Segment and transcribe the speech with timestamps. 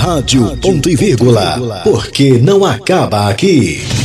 [0.00, 1.82] Rádio Ponto e Vírgula.
[1.84, 3.99] Porque não acaba aqui.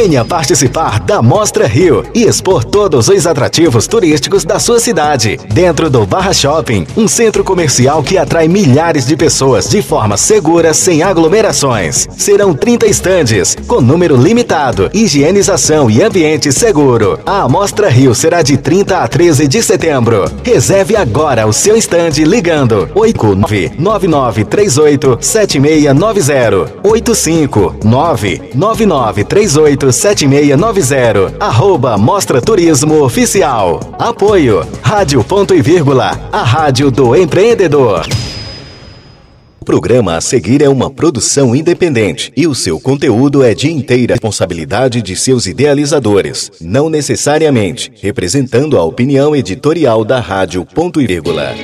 [0.00, 5.40] Venha participar da Mostra Rio e expor todos os atrativos turísticos da sua cidade.
[5.52, 10.72] Dentro do Barra Shopping, um centro comercial que atrai milhares de pessoas de forma segura,
[10.72, 12.06] sem aglomerações.
[12.16, 17.18] Serão 30 estandes, com número limitado, higienização e ambiente seguro.
[17.26, 20.30] A Mostra Rio será de 30 a 13 de setembro.
[20.44, 31.36] Reserve agora o seu estande ligando 899938 7690 859 9938 7690.
[31.38, 33.80] Arroba Mostra Turismo Oficial.
[33.98, 34.66] Apoio.
[34.82, 36.28] Rádio Ponto e Vírgula.
[36.32, 38.06] A rádio do empreendedor.
[39.60, 44.14] O programa a seguir é uma produção independente e o seu conteúdo é de inteira
[44.14, 51.54] responsabilidade de seus idealizadores, não necessariamente representando a opinião editorial da Rádio Ponto e Vírgula.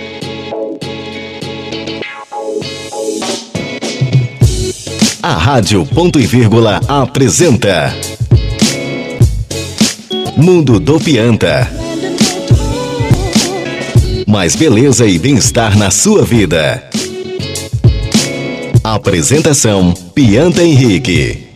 [5.34, 7.92] A Rádio Ponto e Vírgula apresenta
[10.36, 11.68] Mundo do Pianta.
[14.28, 16.88] Mais beleza e bem-estar na sua vida.
[18.84, 21.48] Apresentação Pianta Henrique.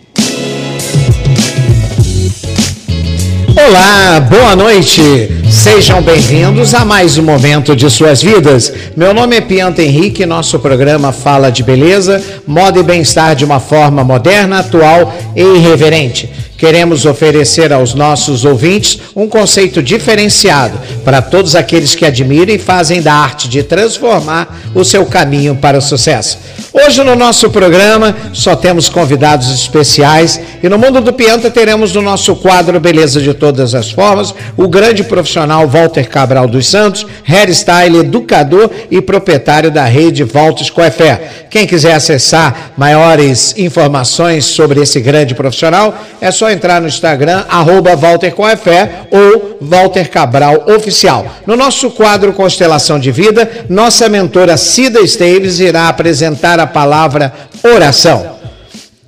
[3.65, 5.38] Olá, boa noite.
[5.51, 8.73] Sejam bem-vindos a mais um momento de suas vidas.
[8.95, 13.47] Meu nome é Pianta Henrique e nosso programa fala de beleza, moda e bem-estar de
[13.47, 16.31] uma forma moderna, atual e irreverente.
[16.59, 23.01] Queremos oferecer aos nossos ouvintes um conceito diferenciado para todos aqueles que admiram e fazem
[23.01, 26.37] da arte de transformar o seu caminho para o sucesso.
[26.73, 32.03] Hoje no nosso programa só temos convidados especiais e no Mundo do Pianta teremos no
[32.03, 37.99] nosso quadro Beleza de Todas as Formas o grande profissional Walter Cabral dos Santos, hairstyle,
[37.99, 41.47] educador e proprietário da rede Walters Coefé.
[41.49, 47.97] Quem quiser acessar maiores informações sobre esse grande profissional é só entrar no Instagram, arroba
[47.97, 51.27] Walter Coefé ou Walter Cabral Oficial.
[51.47, 57.33] No nosso quadro Constelação de Vida, nossa mentora Cida Esteves irá apresentar a palavra
[57.63, 58.39] oração.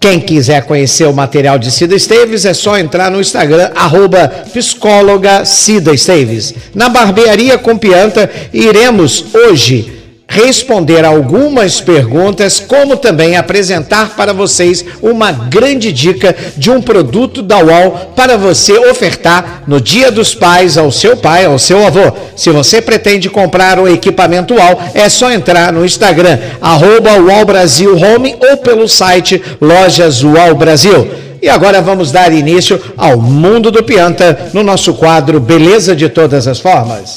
[0.01, 5.45] Quem quiser conhecer o material de Cida Esteves é só entrar no Instagram, arroba psicóloga
[5.45, 6.55] Cida Esteves.
[6.75, 10.00] Na barbearia com pianta, iremos hoje
[10.31, 17.59] responder algumas perguntas, como também apresentar para vocês uma grande dica de um produto da
[17.59, 22.13] UOL para você ofertar no Dia dos Pais ao seu pai, ao seu avô.
[22.37, 27.97] Se você pretende comprar o equipamento UOL, é só entrar no Instagram, arroba UOL Brasil
[27.97, 31.11] Home ou pelo site Lojas UOL Brasil.
[31.43, 36.47] E agora vamos dar início ao Mundo do Pianta no nosso quadro Beleza de Todas
[36.47, 37.17] as Formas.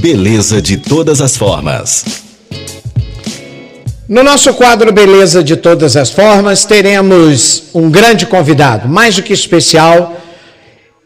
[0.00, 2.22] Beleza de todas as formas.
[4.08, 9.34] No nosso quadro Beleza de Todas as Formas, teremos um grande convidado, mais do que
[9.34, 10.18] especial.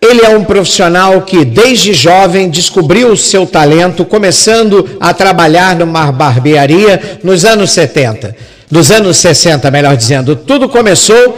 [0.00, 6.12] Ele é um profissional que, desde jovem, descobriu o seu talento, começando a trabalhar numa
[6.12, 8.37] barbearia nos anos 70,
[8.71, 10.37] nos anos 60, melhor dizendo.
[10.37, 11.37] Tudo começou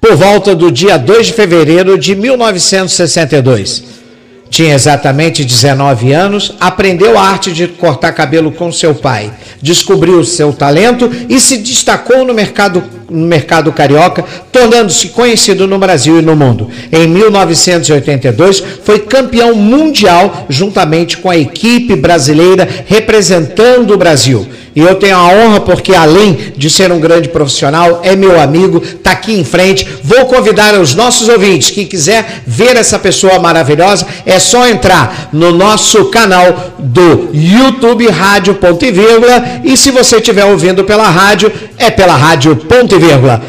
[0.00, 4.03] por volta do dia 2 de fevereiro de 1962
[4.54, 10.52] tinha exatamente 19 anos, aprendeu a arte de cortar cabelo com seu pai, descobriu seu
[10.52, 16.36] talento e se destacou no mercado, no mercado carioca, tornando-se conhecido no Brasil e no
[16.36, 16.68] mundo.
[16.92, 24.46] Em 1982, foi campeão mundial juntamente com a equipe brasileira representando o Brasil.
[24.74, 28.82] E eu tenho a honra porque, além de ser um grande profissional, é meu amigo,
[28.82, 29.86] está aqui em frente.
[30.02, 35.52] Vou convidar os nossos ouvintes, quem quiser ver essa pessoa maravilhosa, é só entrar no
[35.52, 39.60] nosso canal do YouTube Rádio Ponto e Vírgula.
[39.62, 43.42] E se você estiver ouvindo pela rádio, é pela Rádio Ponto e Vírgula.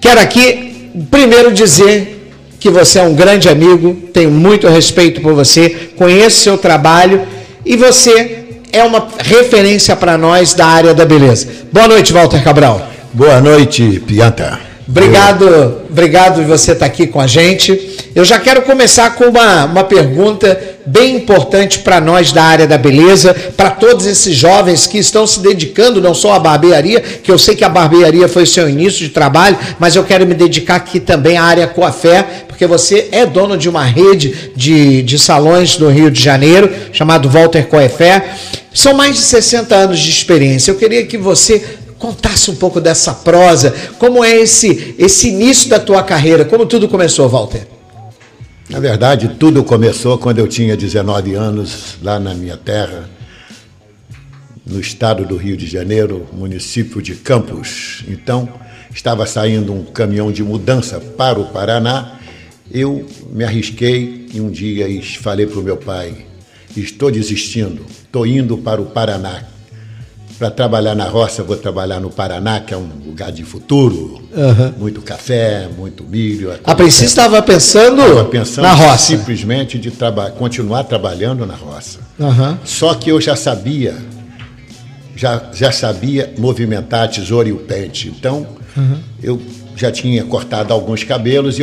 [0.00, 2.30] Quero aqui primeiro dizer
[2.60, 7.22] que você é um grande amigo, tenho muito respeito por você, conheço seu trabalho
[7.64, 11.46] e você é uma referência para nós da área da beleza.
[11.72, 12.90] Boa noite, Walter Cabral.
[13.12, 14.73] Boa noite, Pianta.
[14.86, 17.96] Obrigado, obrigado de você estar aqui com a gente.
[18.14, 22.76] Eu já quero começar com uma, uma pergunta bem importante para nós da área da
[22.76, 27.38] beleza, para todos esses jovens que estão se dedicando não só à barbearia, que eu
[27.38, 30.76] sei que a barbearia foi o seu início de trabalho, mas eu quero me dedicar
[30.76, 35.78] aqui também à área coafé, porque você é dono de uma rede de, de salões
[35.78, 38.22] no Rio de Janeiro, chamado Walter Coefé.
[38.72, 40.70] São mais de 60 anos de experiência.
[40.70, 41.64] Eu queria que você
[42.04, 46.86] contasse um pouco dessa prosa, como é esse, esse início da tua carreira, como tudo
[46.86, 47.66] começou, Walter?
[48.68, 53.08] Na verdade, tudo começou quando eu tinha 19 anos, lá na minha terra,
[54.66, 58.04] no estado do Rio de Janeiro, município de Campos.
[58.06, 58.50] Então,
[58.94, 62.18] estava saindo um caminhão de mudança para o Paraná.
[62.70, 64.86] Eu me arrisquei e um dia
[65.22, 66.26] falei para o meu pai:
[66.76, 69.53] estou desistindo, estou indo para o Paraná.
[70.38, 74.20] Para trabalhar na roça, vou trabalhar no Paraná, que é um lugar de futuro.
[74.32, 74.72] Uhum.
[74.78, 76.52] Muito café, muito milho.
[76.64, 79.16] A princípio estava pensando, pensando, na roça.
[79.16, 82.00] Simplesmente de traba continuar trabalhando na roça.
[82.18, 82.58] Uhum.
[82.64, 83.94] Só que eu já sabia,
[85.14, 88.08] já, já sabia movimentar a tesoura e o pente.
[88.08, 88.46] Então,
[88.76, 88.98] uhum.
[89.22, 89.40] eu
[89.76, 91.62] já tinha cortado alguns cabelos e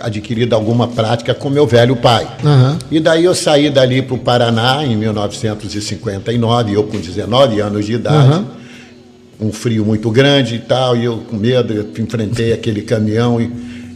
[0.00, 2.26] adquirido alguma prática com meu velho pai.
[2.44, 2.78] Uhum.
[2.90, 7.94] E daí eu saí dali para o Paraná em 1959, eu com 19 anos de
[7.94, 8.44] idade,
[9.40, 9.48] uhum.
[9.48, 13.50] um frio muito grande e tal, e eu com medo, eu enfrentei aquele caminhão e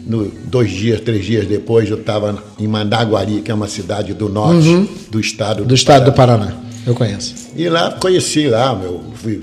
[0.06, 4.28] no, dois dias, três dias depois eu estava em Mandaguari, que é uma cidade do
[4.28, 4.88] norte uhum.
[5.10, 6.46] do estado do, do estado Paraná.
[6.46, 6.70] do Paraná.
[6.86, 7.34] Eu conheço.
[7.54, 9.40] E lá conheci lá, meu, fui,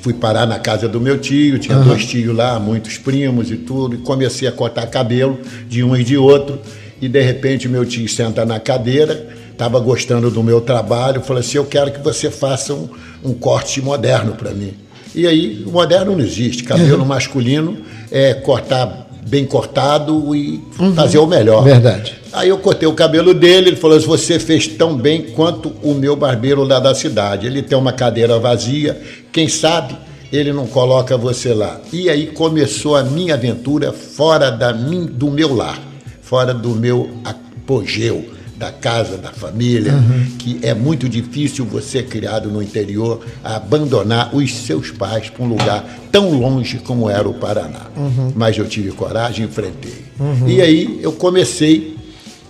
[0.00, 1.84] fui parar na casa do meu tio, tinha uhum.
[1.84, 5.38] dois tios lá, muitos primos e tudo, e comecei a cortar cabelo
[5.68, 6.58] de um e de outro,
[7.00, 11.58] e de repente meu tio senta na cadeira, estava gostando do meu trabalho, falou assim,
[11.58, 12.88] eu quero que você faça um,
[13.22, 14.74] um corte moderno para mim.
[15.14, 17.04] E aí, o moderno não existe, cabelo uhum.
[17.04, 17.78] masculino
[18.10, 20.94] é cortar bem cortado e uhum.
[20.94, 21.62] fazer o melhor.
[21.62, 22.18] Verdade.
[22.32, 25.94] Aí eu cortei o cabelo dele, ele falou assim, você fez tão bem quanto o
[25.94, 27.46] meu barbeiro lá da cidade.
[27.46, 29.00] Ele tem uma cadeira vazia,
[29.32, 29.96] quem sabe
[30.32, 31.80] ele não coloca você lá.
[31.92, 35.78] E aí começou a minha aventura fora da min, do meu lar,
[36.22, 38.24] fora do meu apogeu
[38.56, 40.26] da casa, da família, uhum.
[40.38, 45.82] que é muito difícil você, criado no interior, abandonar os seus pais para um lugar
[46.12, 47.86] tão longe como era o Paraná.
[47.96, 48.32] Uhum.
[48.36, 50.04] Mas eu tive coragem e enfrentei.
[50.20, 50.46] Uhum.
[50.46, 51.96] E aí eu comecei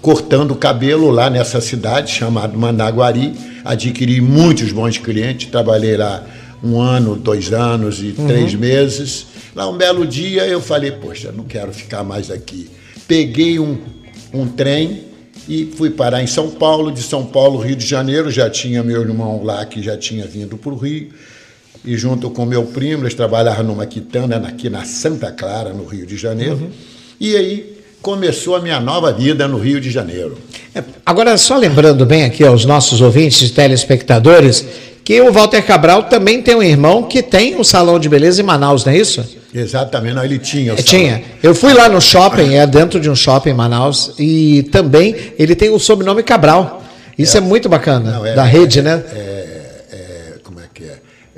[0.02, 3.32] cortando cabelo lá nessa cidade chamada Mandaguari,
[3.64, 6.24] adquiri muitos bons clientes, trabalhei lá
[6.62, 9.26] um ano, dois anos e três meses.
[9.54, 12.70] Lá um belo dia eu falei, poxa, não quero ficar mais aqui.
[13.08, 13.78] Peguei um,
[14.32, 15.04] um trem
[15.48, 19.00] e fui parar em São Paulo, de São Paulo, Rio de Janeiro, já tinha meu
[19.00, 21.08] irmão lá que já tinha vindo para o Rio,
[21.84, 26.06] e junto com meu primo, eles trabalhavam numa quitanda aqui na Santa Clara, no Rio
[26.06, 26.70] de Janeiro, uhum.
[27.18, 30.38] e aí começou a minha nova vida no Rio de Janeiro.
[30.74, 34.64] É, agora, só lembrando bem aqui aos nossos ouvintes e telespectadores,
[35.05, 38.44] que o Walter Cabral também tem um irmão que tem um salão de beleza em
[38.44, 39.25] Manaus, não é isso?
[39.55, 40.75] Exatamente, não, ele tinha.
[40.75, 41.23] O é, tinha.
[41.43, 45.55] Eu fui lá no shopping, é dentro de um shopping em Manaus, e também ele
[45.55, 46.82] tem o sobrenome Cabral.
[47.19, 49.02] Isso é, é muito bacana, não, é, da rede, né?
[49.12, 49.29] É,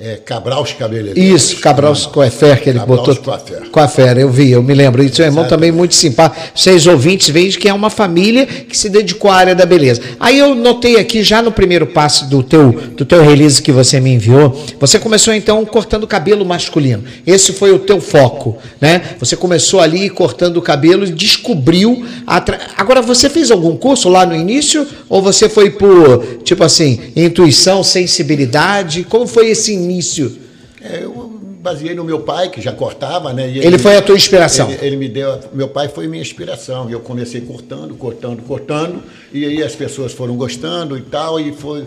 [0.04, 1.42] é, Cabral Cabeleireiros.
[1.42, 3.16] Isso, Cabral Coafer, que ele Cabral botou.
[3.22, 3.70] Coafer.
[3.70, 5.00] Coafer, eu vi, eu me lembro.
[5.00, 6.42] E seu irmão também muito simpático.
[6.56, 10.00] Vocês ouvintes veem que é uma família que se dedicou à área da beleza.
[10.18, 14.00] Aí eu notei aqui, já no primeiro passo do teu, do teu release que você
[14.00, 17.04] me enviou, você começou então cortando cabelo masculino.
[17.24, 19.02] Esse foi o teu foco, né?
[19.20, 22.04] Você começou ali cortando o cabelo e descobriu.
[22.44, 22.58] Tra...
[22.76, 24.84] Agora, você fez algum curso lá no início?
[25.08, 29.04] Ou você foi por, tipo assim, intuição, sensibilidade?
[29.04, 29.91] Como foi esse início?
[29.92, 30.38] Início?
[30.80, 33.48] É, eu baseei no meu pai, que já cortava, né?
[33.48, 34.68] Ele, ele, foi a tua inspiração?
[34.68, 35.38] Ele, ele, me deu.
[35.54, 36.90] Meu pai foi minha inspiração.
[36.90, 39.02] E eu comecei cortando, cortando, cortando.
[39.32, 41.38] E aí as pessoas foram gostando e tal.
[41.38, 41.86] E foi.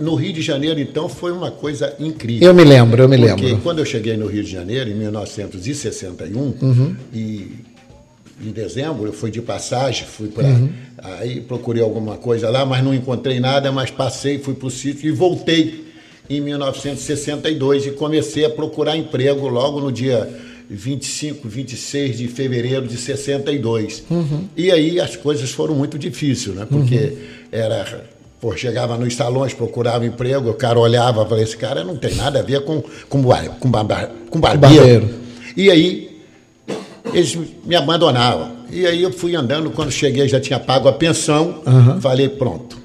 [0.00, 2.48] No Rio de Janeiro, então, foi uma coisa incrível.
[2.48, 3.62] Eu me lembro, eu me porque lembro.
[3.62, 6.96] quando eu cheguei no Rio de Janeiro, em 1961, uhum.
[7.14, 7.64] e
[8.44, 10.48] em dezembro eu fui de passagem, fui para.
[10.48, 10.68] Uhum.
[10.98, 15.08] Aí procurei alguma coisa lá, mas não encontrei nada, mas passei, fui para o sítio
[15.08, 15.85] e voltei
[16.28, 20.28] em 1962 e comecei a procurar emprego logo no dia
[20.68, 24.04] 25, 26 de fevereiro de 62.
[24.10, 24.44] Uhum.
[24.56, 26.66] E aí as coisas foram muito difíceis, né?
[26.68, 27.18] Porque uhum.
[27.52, 31.96] era Pô, chegava nos salões, procurava emprego, o cara olhava e falava, esse cara não
[31.96, 33.22] tem nada a ver com, com,
[33.58, 34.76] com, barba, com barbeiro.
[34.76, 35.10] barbeiro.
[35.56, 36.20] E aí
[37.14, 38.56] eles me abandonavam.
[38.70, 42.00] E aí eu fui andando, quando cheguei já tinha pago a pensão, uhum.
[42.00, 42.76] falei, pronto,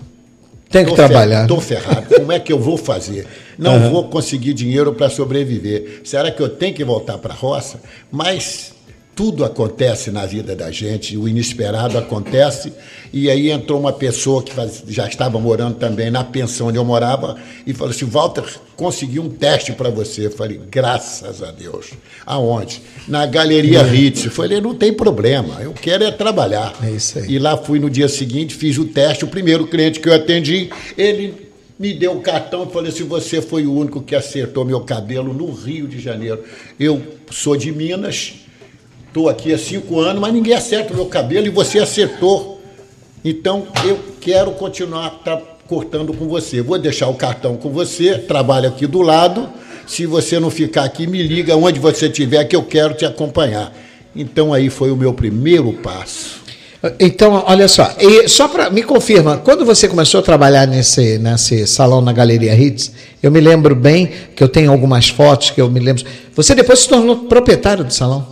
[0.71, 1.41] tem que tô trabalhar.
[1.41, 2.15] Estou ferrado.
[2.15, 3.27] Como é que eu vou fazer?
[3.57, 3.91] Não uhum.
[3.91, 6.01] vou conseguir dinheiro para sobreviver.
[6.03, 7.81] Será que eu tenho que voltar para a roça?
[8.09, 8.73] Mas
[9.15, 12.71] tudo acontece na vida da gente, o inesperado acontece.
[13.11, 14.53] E aí entrou uma pessoa que
[14.87, 17.37] já estava morando também na pensão onde eu morava
[17.67, 18.43] e falou assim: Walter,
[18.75, 20.27] consegui um teste para você.
[20.27, 21.91] Eu falei: graças a Deus.
[22.25, 22.81] Aonde?
[23.07, 24.25] Na Galeria Ritz.
[24.25, 26.73] Eu falei: não tem problema, eu quero é trabalhar.
[26.81, 27.33] É isso aí.
[27.33, 29.25] E lá fui no dia seguinte, fiz o teste.
[29.25, 33.41] O primeiro cliente que eu atendi, ele me deu o cartão e falou assim: você
[33.41, 36.43] foi o único que acertou meu cabelo no Rio de Janeiro.
[36.79, 38.35] Eu sou de Minas,
[39.11, 42.61] estou aqui há cinco anos, mas ninguém acerta o meu cabelo e você acertou.
[43.23, 45.21] Então eu quero continuar
[45.67, 46.61] cortando com você.
[46.61, 49.49] Vou deixar o cartão com você, trabalho aqui do lado.
[49.85, 53.75] Se você não ficar aqui, me liga onde você estiver que eu quero te acompanhar.
[54.15, 56.39] Então aí foi o meu primeiro passo.
[56.99, 61.67] Então, olha só, e só para me confirma, quando você começou a trabalhar nesse, nesse
[61.67, 62.91] salão na Galeria Hits,
[63.21, 66.03] eu me lembro bem que eu tenho algumas fotos que eu me lembro.
[66.33, 68.30] Você depois se tornou proprietário do salão?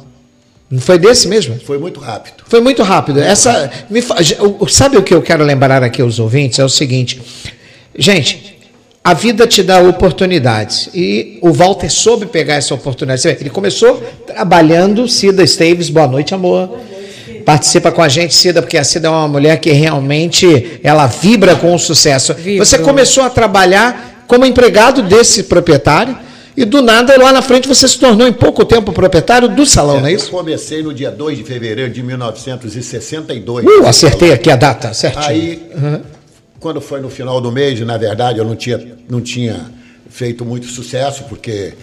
[0.70, 1.60] Não foi desse mesmo?
[1.66, 2.44] Foi muito rápido.
[2.48, 3.16] Foi muito rápido.
[3.16, 3.86] Muito Essa, rápido.
[3.90, 6.60] Me, sabe o que eu quero lembrar aqui aos ouvintes?
[6.60, 7.20] É o seguinte,
[7.98, 8.60] gente,
[9.04, 10.90] a vida te dá oportunidades.
[10.94, 13.28] E o Walter soube pegar essa oportunidade.
[13.28, 16.78] Ele começou trabalhando, Cida Esteves, boa noite, amor.
[17.44, 21.56] Participa com a gente, Cida, porque a Cida é uma mulher que realmente ela vibra
[21.56, 22.36] com o sucesso.
[22.36, 22.64] Vibro.
[22.64, 26.16] Você começou a trabalhar como empregado desse proprietário
[26.60, 30.02] e do nada, lá na frente, você se tornou em pouco tempo proprietário do salão,
[30.02, 30.26] não é isso?
[30.26, 33.66] Eu comecei no dia 2 de fevereiro de 1962.
[33.66, 35.26] Uh, acertei aqui a data, certinho.
[35.26, 36.02] Aí, uhum.
[36.60, 38.78] quando foi no final do mês, na verdade, eu não tinha,
[39.10, 39.72] não tinha
[40.10, 41.76] feito muito sucesso, porque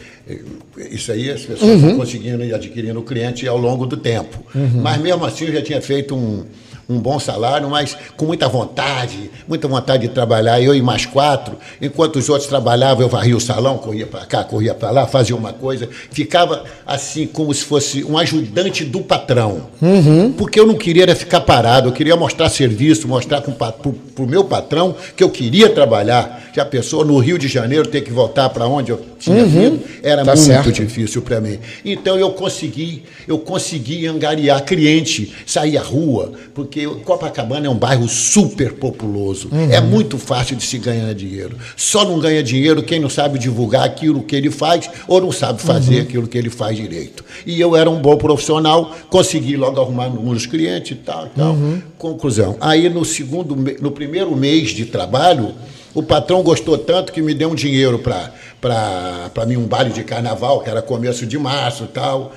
[0.90, 1.76] isso aí as pessoas uhum.
[1.76, 4.45] estão conseguindo ir adquirindo o cliente ao longo do tempo.
[4.54, 4.83] Uhum.
[4.83, 6.45] Mas mesmo assim eu já tinha feito um,
[6.88, 11.57] um bom salário, mas com muita vontade, muita vontade de trabalhar, eu e mais quatro.
[11.83, 15.35] Enquanto os outros trabalhavam, eu varria o salão, corria para cá, corria para lá, fazia
[15.35, 15.88] uma coisa.
[16.11, 19.62] Ficava assim, como se fosse um ajudante do patrão.
[19.83, 20.33] Uhum.
[20.33, 24.95] Porque eu não queria ficar parado, eu queria mostrar serviço, mostrar para o meu patrão
[25.16, 26.45] que eu queria trabalhar.
[26.55, 29.49] Já a pessoa no Rio de Janeiro ter que voltar para onde eu tinha uhum.
[29.49, 30.73] vindo, era tá muito certo.
[30.73, 31.59] difícil para mim.
[31.85, 37.75] Então eu consegui, eu consegui angariar cliente, sair à rua, porque porque Copacabana é um
[37.75, 39.49] bairro super populoso.
[39.50, 39.73] Uhum.
[39.73, 41.56] É muito fácil de se ganhar dinheiro.
[41.75, 45.62] Só não ganha dinheiro quem não sabe divulgar aquilo que ele faz ou não sabe
[45.62, 46.02] fazer uhum.
[46.02, 47.25] aquilo que ele faz direito.
[47.47, 51.52] E eu era um bom profissional, consegui logo arrumar uns clientes e tal, e tal.
[51.52, 51.80] Uhum.
[51.97, 52.56] Conclusão.
[52.61, 55.54] Aí no segundo, no primeiro mês de trabalho,
[55.95, 60.61] o patrão gostou tanto que me deu um dinheiro para mim, um baile de carnaval,
[60.61, 62.35] que era começo de março e tal.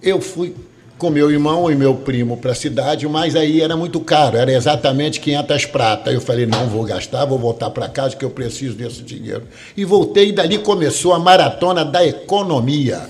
[0.00, 0.54] Eu fui
[1.04, 4.50] com meu irmão e meu primo para a cidade, mas aí era muito caro, era
[4.50, 6.10] exatamente 500 prata.
[6.10, 9.42] Eu falei, não vou gastar, vou voltar para casa que eu preciso desse dinheiro.
[9.76, 13.02] E voltei e dali começou a maratona da economia.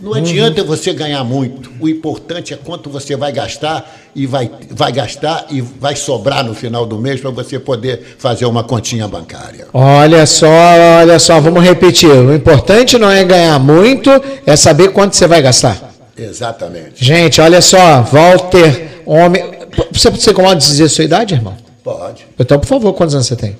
[0.00, 0.16] Não uhum.
[0.16, 1.70] adianta você ganhar muito.
[1.78, 6.54] O importante é quanto você vai gastar e vai, vai gastar e vai sobrar no
[6.54, 9.66] final do mês para você poder fazer uma continha bancária.
[9.74, 10.48] Olha só,
[10.98, 12.08] olha só, vamos repetir.
[12.08, 14.08] O importante não é ganhar muito,
[14.46, 15.93] é saber quanto você vai gastar.
[16.16, 17.04] Exatamente.
[17.04, 19.42] Gente, olha só, Walter, homem.
[19.92, 21.56] Você, você incomoda dizer a sua idade, irmão?
[21.82, 22.26] Pode.
[22.38, 23.56] Então, por favor, quantos anos você tem?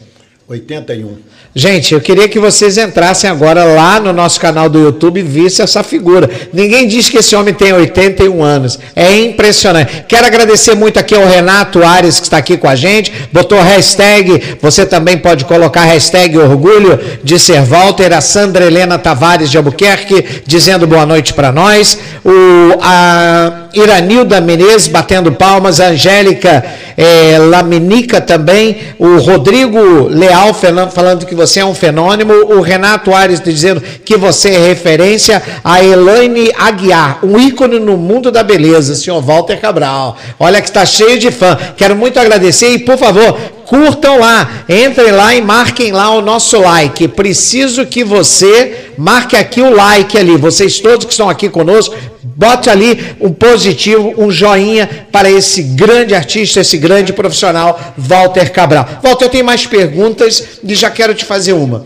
[0.46, 1.16] 81.
[1.56, 5.62] Gente, eu queria que vocês entrassem agora lá no nosso canal do YouTube e vissem
[5.62, 6.28] essa figura.
[6.52, 8.78] Ninguém diz que esse homem tem 81 anos.
[8.94, 10.04] É impressionante.
[10.06, 13.12] Quero agradecer muito aqui ao Renato Ares, que está aqui com a gente.
[13.32, 18.12] Botou hashtag, você também pode colocar hashtag orgulho de ser Walter.
[18.12, 21.98] A Sandra Helena Tavares de Albuquerque, dizendo boa noite para nós.
[22.24, 25.78] O, a Iranilda Menezes batendo palmas.
[25.80, 26.64] A Angélica
[26.96, 28.78] é, Laminica também.
[28.98, 32.34] O Rodrigo Leal falando que você é um fenômeno.
[32.56, 35.42] O Renato Ares dizendo que você é referência.
[35.62, 40.16] A Elaine Aguiar, um ícone no mundo da beleza, senhor Walter Cabral.
[40.38, 41.56] Olha que está cheio de fã.
[41.76, 46.60] Quero muito agradecer e, por favor, curtam lá, entrem lá e marquem lá o nosso
[46.60, 47.08] like.
[47.08, 50.36] Preciso que você marque aqui o like ali.
[50.36, 51.94] Vocês todos que estão aqui conosco,
[52.36, 59.00] bote ali um positivo, um joinha para esse grande artista, esse grande profissional, Walter Cabral.
[59.02, 61.84] Walter, eu tenho mais perguntas e já quero te fazer uma.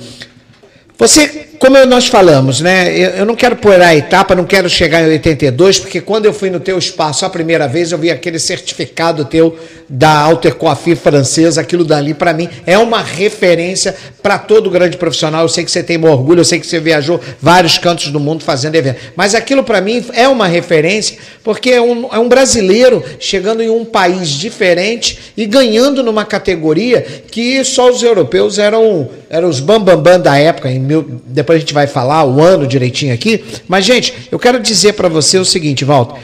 [0.99, 2.97] Você como nós falamos, né?
[2.97, 6.33] Eu, eu, não quero pôr a etapa, não quero chegar em 82, porque quando eu
[6.33, 9.57] fui no teu espaço a primeira vez, eu vi aquele certificado teu
[9.88, 15.43] da Alter Coiffure francesa, aquilo dali para mim é uma referência para todo grande profissional.
[15.43, 18.45] Eu sei que você tem orgulho, eu sei que você viajou vários cantos do mundo
[18.45, 23.03] fazendo evento, mas aquilo para mim é uma referência porque é um, é um brasileiro
[23.19, 27.00] chegando em um país diferente e ganhando numa categoria
[27.31, 31.48] que só os europeus eram, eram os bambambam bam, bam da época, em mil, depois
[31.57, 33.45] a gente vai falar o ano direitinho aqui.
[33.67, 36.21] Mas, gente, eu quero dizer para você o seguinte, Walter.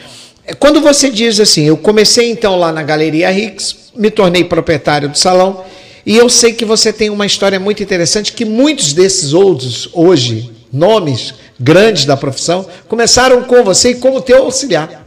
[0.58, 5.16] Quando você diz assim, eu comecei então lá na Galeria Rix, me tornei proprietário do
[5.16, 5.64] salão,
[6.04, 10.50] e eu sei que você tem uma história muito interessante, que muitos desses outros, hoje,
[10.70, 15.04] nomes grandes da profissão, começaram com você e como teu auxiliar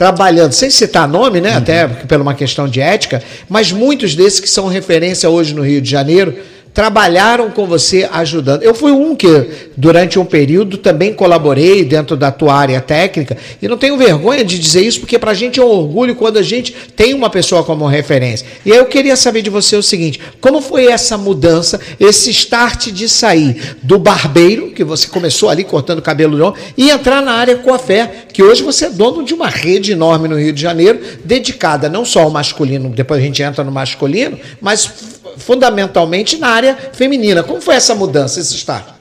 [0.00, 1.50] trabalhando, sem citar nome, né?
[1.50, 1.56] Uhum.
[1.58, 5.82] Até por uma questão de ética, mas muitos desses que são referência hoje no Rio
[5.82, 6.38] de Janeiro
[6.72, 8.62] trabalharam com você ajudando.
[8.62, 13.68] Eu fui um que, durante um período, também colaborei dentro da tua área técnica e
[13.68, 16.42] não tenho vergonha de dizer isso, porque para a gente é um orgulho quando a
[16.42, 18.46] gente tem uma pessoa como referência.
[18.64, 22.88] E aí eu queria saber de você o seguinte: como foi essa mudança, esse start
[22.88, 27.56] de sair do barbeiro, que você começou ali cortando cabelo de e entrar na área
[27.56, 31.88] coafé, que hoje você é dono de uma rede enorme no Rio de Janeiro, dedicada
[31.88, 37.42] não só ao masculino, depois a gente entra no masculino, mas fundamentalmente na área feminina.
[37.42, 39.00] Como foi essa mudança, esse start?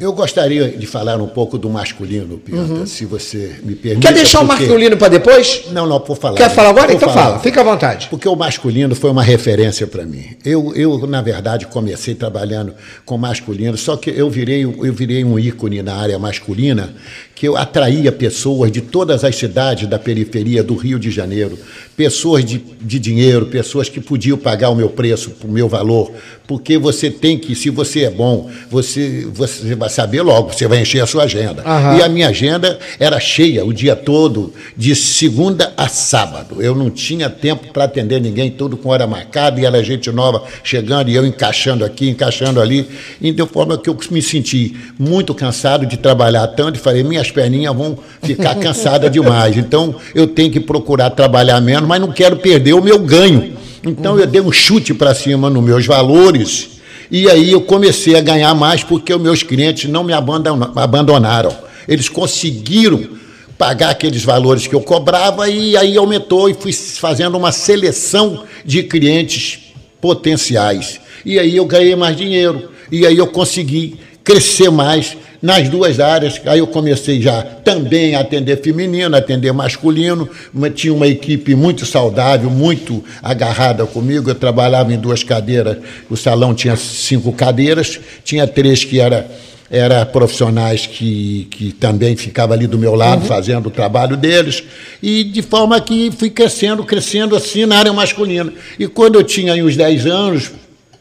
[0.00, 2.86] Eu gostaria de falar um pouco do masculino, Pianta, uhum.
[2.86, 4.06] se você me permite.
[4.06, 4.54] Quer deixar porque...
[4.54, 5.64] o masculino para depois?
[5.72, 6.38] Não, não, por falar.
[6.38, 6.94] Quer falar agora?
[6.94, 7.26] Então falar.
[7.26, 8.06] fala, fica à vontade.
[8.08, 10.38] Porque o masculino foi uma referência para mim.
[10.42, 12.74] Eu, eu, na verdade, comecei trabalhando
[13.04, 16.94] com masculino, só que eu virei, eu virei um ícone na área masculina
[17.40, 21.58] que eu atraía pessoas de todas as cidades da periferia do Rio de Janeiro,
[21.96, 26.12] pessoas de, de dinheiro, pessoas que podiam pagar o meu preço, o meu valor,
[26.46, 30.82] porque você tem que, se você é bom, você, você vai saber logo, você vai
[30.82, 31.62] encher a sua agenda.
[31.64, 31.96] Uhum.
[31.96, 36.60] E a minha agenda era cheia o dia todo, de segunda a sábado.
[36.60, 40.42] Eu não tinha tempo para atender ninguém, tudo com hora marcada, e era gente nova
[40.62, 42.86] chegando e eu encaixando aqui, encaixando ali.
[43.20, 47.32] E de forma que eu me senti muito cansado de trabalhar tanto e falei, minhas
[47.32, 49.56] perninhas vão ficar cansadas demais.
[49.56, 53.54] Então eu tenho que procurar trabalhar menos, mas não quero perder o meu ganho.
[53.84, 58.20] Então eu dei um chute para cima nos meus valores e aí eu comecei a
[58.20, 61.56] ganhar mais porque os meus clientes não me abandonaram.
[61.88, 63.18] Eles conseguiram
[63.56, 68.82] pagar aqueles valores que eu cobrava e aí aumentou e fui fazendo uma seleção de
[68.82, 71.00] clientes potenciais.
[71.24, 76.40] E aí eu ganhei mais dinheiro e aí eu consegui crescer mais nas duas áreas.
[76.46, 80.28] Aí eu comecei já também a atender feminino, atender masculino.
[80.74, 84.30] Tinha uma equipe muito saudável, muito agarrada comigo.
[84.30, 85.78] Eu trabalhava em duas cadeiras,
[86.08, 89.28] o salão tinha cinco cadeiras, tinha três que era
[89.72, 93.28] era profissionais que, que também ficavam ali do meu lado uhum.
[93.28, 94.64] fazendo o trabalho deles,
[95.00, 98.52] e de forma que fui crescendo, crescendo assim na área masculina.
[98.80, 100.50] E quando eu tinha uns 10 anos,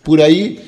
[0.04, 0.60] por aí,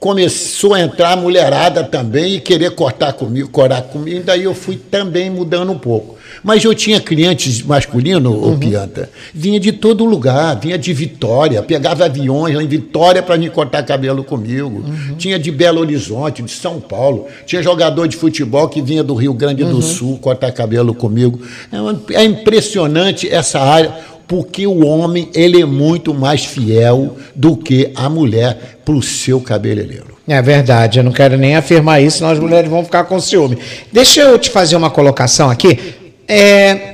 [0.00, 4.76] começou a entrar a mulherada também e querer cortar comigo, corar comigo, daí eu fui
[4.76, 6.18] também mudando um pouco.
[6.42, 8.58] Mas eu tinha clientes masculinos, uhum.
[8.58, 13.50] Pianta, vinha de todo lugar, vinha de Vitória, pegava aviões lá em Vitória para me
[13.50, 14.82] cortar cabelo comigo.
[14.86, 15.16] Uhum.
[15.18, 19.34] Tinha de Belo Horizonte, de São Paulo, tinha jogador de futebol que vinha do Rio
[19.34, 19.82] Grande do uhum.
[19.82, 21.38] Sul cortar cabelo comigo.
[21.70, 23.92] É, é impressionante essa área
[24.30, 29.40] porque o homem ele é muito mais fiel do que a mulher para o seu
[29.40, 30.16] cabeleireiro.
[30.28, 33.58] É verdade, eu não quero nem afirmar isso, senão as mulheres vão ficar com ciúme.
[33.92, 35.96] Deixa eu te fazer uma colocação aqui.
[36.28, 36.89] É,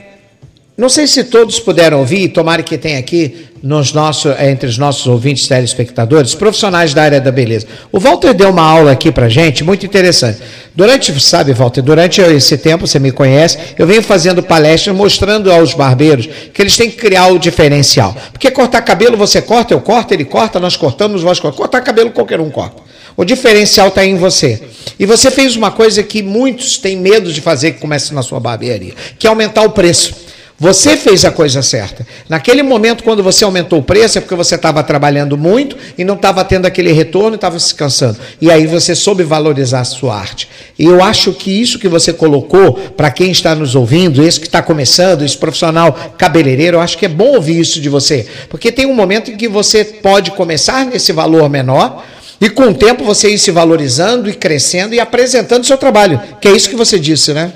[0.77, 5.07] não sei se todos puderam ouvir, tomara que tenha aqui nos nosso, entre os nossos
[5.07, 7.67] ouvintes telespectadores, profissionais da área da beleza.
[7.91, 10.39] O Walter deu uma aula aqui para gente, muito interessante.
[10.75, 15.73] Durante, sabe, Walter, durante esse tempo, você me conhece, eu venho fazendo palestras mostrando aos
[15.73, 18.15] barbeiros que eles têm que criar o diferencial.
[18.31, 21.57] Porque cortar cabelo você corta, eu corto, ele corta, nós cortamos, nós cortamos.
[21.57, 22.83] Cortar cabelo qualquer um corta.
[23.17, 24.63] O diferencial está em você.
[24.99, 28.39] E você fez uma coisa que muitos têm medo de fazer que comece na sua
[28.39, 30.26] barbearia, que é aumentar o preço.
[30.59, 32.07] Você fez a coisa certa.
[32.31, 36.15] Naquele momento, quando você aumentou o preço, é porque você estava trabalhando muito e não
[36.15, 38.19] estava tendo aquele retorno e estava se cansando.
[38.41, 40.49] E aí você soube valorizar a sua arte.
[40.79, 44.47] E eu acho que isso que você colocou, para quem está nos ouvindo, esse que
[44.47, 48.27] está começando, esse profissional cabeleireiro, eu acho que é bom ouvir isso de você.
[48.49, 52.03] Porque tem um momento em que você pode começar nesse valor menor.
[52.41, 56.19] E com o tempo você ir se valorizando e crescendo e apresentando o seu trabalho.
[56.41, 57.53] Que é isso que você disse, né?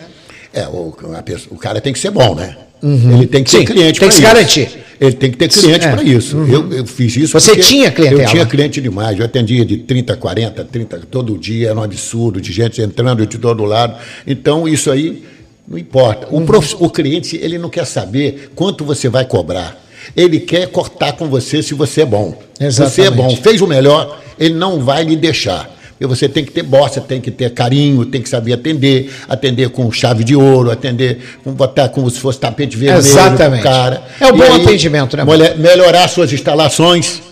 [0.53, 2.57] É, o, pessoa, o cara tem que ser bom, né?
[2.83, 3.19] Uhum.
[3.19, 4.09] Ele tem que ter cliente para isso.
[4.09, 4.81] Tem que se garantir.
[5.01, 5.91] Ele tem que ter cliente é.
[5.91, 6.37] para isso.
[6.37, 6.53] Uhum.
[6.53, 7.33] Eu, eu, fiz isso.
[7.33, 8.21] Você tinha cliente?
[8.21, 9.19] Eu tinha cliente demais.
[9.19, 11.71] Eu atendia de 30, 40, 30 todo dia.
[11.71, 13.97] Era um absurdo de gente entrando de todo lado.
[14.27, 15.25] Então, isso aí
[15.67, 16.27] não importa.
[16.31, 16.47] O, uhum.
[16.47, 19.81] prof, o cliente, ele não quer saber quanto você vai cobrar.
[20.17, 22.37] Ele quer cortar com você se você é bom.
[22.59, 22.95] Exatamente.
[22.95, 25.80] Você é bom, fez o melhor, ele não vai lhe deixar.
[26.01, 29.69] E você tem que ter bosta, tem que ter carinho, tem que saber atender, atender
[29.69, 33.63] com chave de ouro, atender, com botar como se fosse tapete vermelho Exatamente.
[33.63, 34.03] cara.
[34.19, 35.25] É o bom aí, atendimento, né?
[35.59, 37.30] Melhorar suas instalações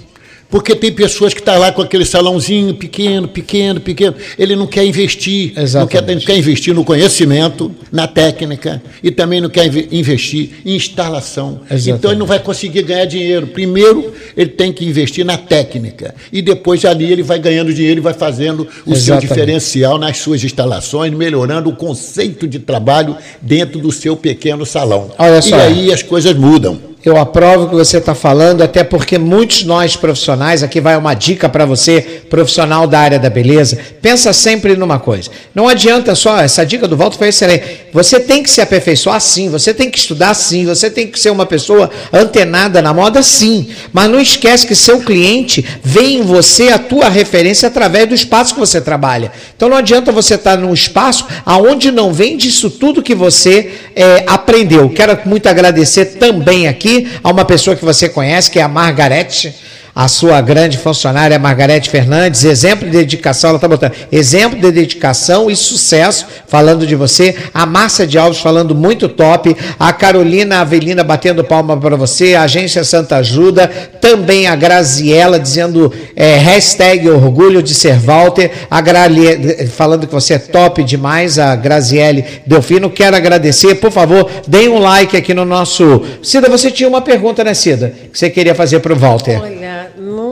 [0.51, 4.15] porque tem pessoas que estão tá lá com aquele salãozinho pequeno, pequeno, pequeno.
[4.39, 5.53] Ele não quer investir.
[5.75, 10.75] Não quer, não quer investir no conhecimento, na técnica, e também não quer investir em
[10.75, 11.61] instalação.
[11.71, 11.91] Exatamente.
[11.91, 13.47] Então ele não vai conseguir ganhar dinheiro.
[13.49, 16.15] Primeiro, ele tem que investir na técnica.
[16.33, 19.05] E depois ali ele vai ganhando dinheiro e vai fazendo o Exatamente.
[19.05, 25.11] seu diferencial nas suas instalações, melhorando o conceito de trabalho dentro do seu pequeno salão.
[25.19, 25.57] Olha só.
[25.57, 26.89] E aí as coisas mudam.
[27.05, 31.15] Eu aprovo o que você está falando, até porque muitos nós profissionais, aqui vai uma
[31.15, 35.31] dica para você, profissional da área da beleza, pensa sempre numa coisa.
[35.55, 37.87] Não adianta só, essa dica do Walter foi excelente.
[37.93, 41.31] Você tem que se aperfeiçoar sim, você tem que estudar sim, você tem que ser
[41.31, 43.69] uma pessoa antenada na moda sim.
[43.93, 48.55] Mas não esquece que seu cliente vê em você a tua referência através do espaço
[48.55, 49.31] que você trabalha.
[49.57, 53.71] Então não adianta você estar tá num espaço aonde não vem disso tudo que você
[53.95, 54.91] é, aprendeu.
[54.91, 58.69] Quero muito agradecer também aqui aqui a uma pessoa que você conhece, que é a
[58.69, 59.55] Margarete
[59.99, 65.51] a sua grande funcionária Margarete Fernandes, exemplo de dedicação, ela está botando exemplo de dedicação
[65.51, 71.03] e sucesso, falando de você, a Márcia de Alves falando muito top, a Carolina Avelina
[71.03, 73.67] batendo palma para você, a Agência Santa Ajuda,
[74.01, 80.35] também a Graziela dizendo é, hashtag orgulho de ser Walter, a Gralie, falando que você
[80.35, 85.45] é top demais, a Graziele Delfino, quero agradecer, por favor, deem um like aqui no
[85.45, 86.05] nosso...
[86.23, 89.41] Cida, você tinha uma pergunta, né Cida, que você queria fazer para o Walter.
[89.43, 89.58] Olha,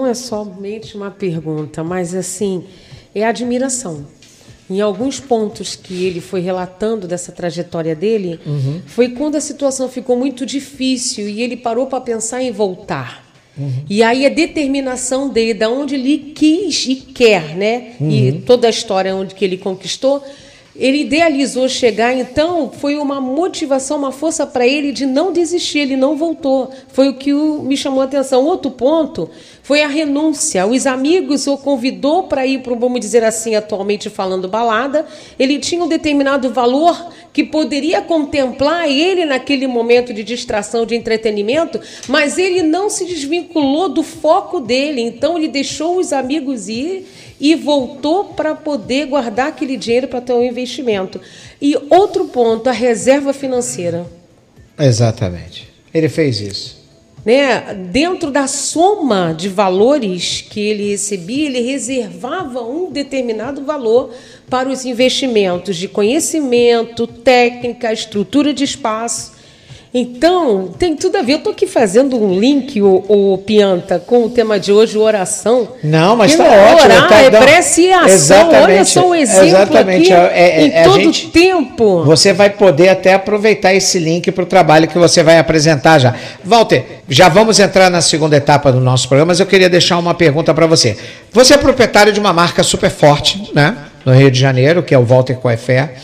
[0.06, 2.64] não é somente uma pergunta, mas assim,
[3.12, 4.06] é admiração.
[4.70, 8.80] Em alguns pontos que ele foi relatando dessa trajetória dele, uhum.
[8.86, 13.24] foi quando a situação ficou muito difícil e ele parou para pensar em voltar.
[13.58, 13.84] Uhum.
[13.88, 17.94] E aí a determinação dele, da onde ele quis e quer, né?
[18.00, 18.10] Uhum.
[18.10, 20.22] E toda a história onde que ele conquistou,
[20.78, 25.96] ele idealizou chegar, então foi uma motivação, uma força para ele de não desistir, ele
[25.96, 26.70] não voltou.
[26.88, 28.44] Foi o que me chamou a atenção.
[28.44, 29.30] Outro ponto
[29.62, 30.66] foi a renúncia.
[30.66, 35.06] Os amigos o convidou para ir para, vamos dizer assim, atualmente falando balada.
[35.38, 41.80] Ele tinha um determinado valor que poderia contemplar ele naquele momento de distração, de entretenimento,
[42.06, 45.00] mas ele não se desvinculou do foco dele.
[45.00, 47.06] Então ele deixou os amigos ir
[47.40, 51.20] e voltou para poder guardar aquele dinheiro para ter um investimento.
[51.60, 54.06] E outro ponto, a reserva financeira.
[54.78, 55.68] Exatamente.
[55.92, 56.76] Ele fez isso.
[57.24, 57.74] Né?
[57.90, 64.12] Dentro da soma de valores que ele recebia, ele reservava um determinado valor
[64.48, 69.35] para os investimentos de conhecimento, técnica, estrutura de espaço.
[69.98, 71.32] Então, tem tudo a ver.
[71.32, 75.68] Eu estou aqui fazendo um link, o, o, Pianta, com o tema de hoje, oração.
[75.82, 76.84] Não, mas está ótimo.
[76.84, 78.06] Orar tá, é prece e ação.
[78.10, 80.12] Exatamente, Olha só o exemplo exatamente.
[80.12, 82.04] aqui é, é, em é, todo gente, tempo.
[82.04, 86.14] Você vai poder até aproveitar esse link para o trabalho que você vai apresentar já.
[86.44, 90.12] Walter, já vamos entrar na segunda etapa do nosso programa, mas eu queria deixar uma
[90.12, 90.94] pergunta para você.
[91.32, 93.74] Você é proprietário de uma marca super forte, né?
[94.04, 95.94] No Rio de Janeiro, que é o Walter Coefé.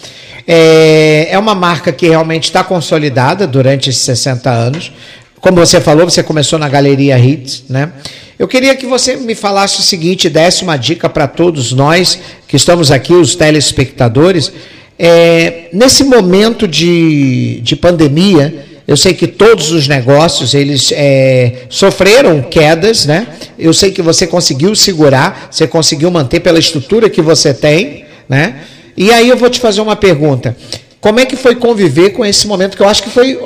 [0.47, 4.93] É, é uma marca que realmente está consolidada durante esses 60 anos.
[5.41, 7.93] Como você falou, você começou na Galeria Hits, né?
[8.39, 12.57] Eu queria que você me falasse o seguinte, desse uma dica para todos nós que
[12.57, 14.53] estamos aqui, os telespectadores.
[14.99, 22.43] É, nesse momento de, de pandemia, eu sei que todos os negócios eles é, sofreram
[22.43, 23.27] quedas, né?
[23.59, 28.57] Eu sei que você conseguiu segurar, você conseguiu manter pela estrutura que você tem, né?
[28.97, 30.57] E aí eu vou te fazer uma pergunta.
[31.01, 33.39] Como é que foi conviver com esse momento que eu acho que foi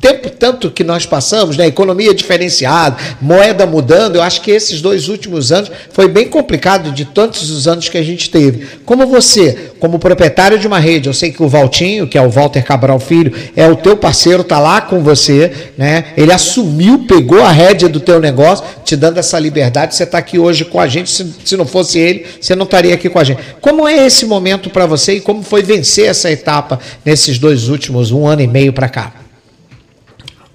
[0.00, 1.66] tempo tanto que nós passamos, né?
[1.66, 7.04] Economia diferenciada, moeda mudando, eu acho que esses dois últimos anos foi bem complicado de
[7.04, 8.66] tantos os anos que a gente teve.
[8.84, 12.28] Como você, como proprietário de uma rede, eu sei que o Valtinho, que é o
[12.28, 16.06] Walter Cabral Filho, é o teu parceiro, tá lá com você, né?
[16.16, 20.38] Ele assumiu, pegou a rédea do teu negócio, te dando essa liberdade, você está aqui
[20.38, 23.24] hoje com a gente, se, se não fosse ele, você não estaria aqui com a
[23.24, 23.40] gente.
[23.60, 28.10] Como é esse momento para você e como foi vencer essa etapa nesses dois últimos
[28.10, 29.12] um ano e meio para cá?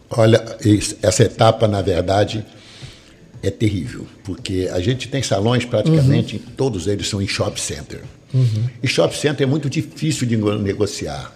[0.09, 0.43] Olha,
[1.01, 2.45] essa etapa, na verdade,
[3.43, 6.53] é terrível, porque a gente tem salões praticamente, uhum.
[6.55, 8.01] todos eles são em shopping center.
[8.33, 8.69] Uhum.
[8.81, 11.33] E shopping center é muito difícil de negociar.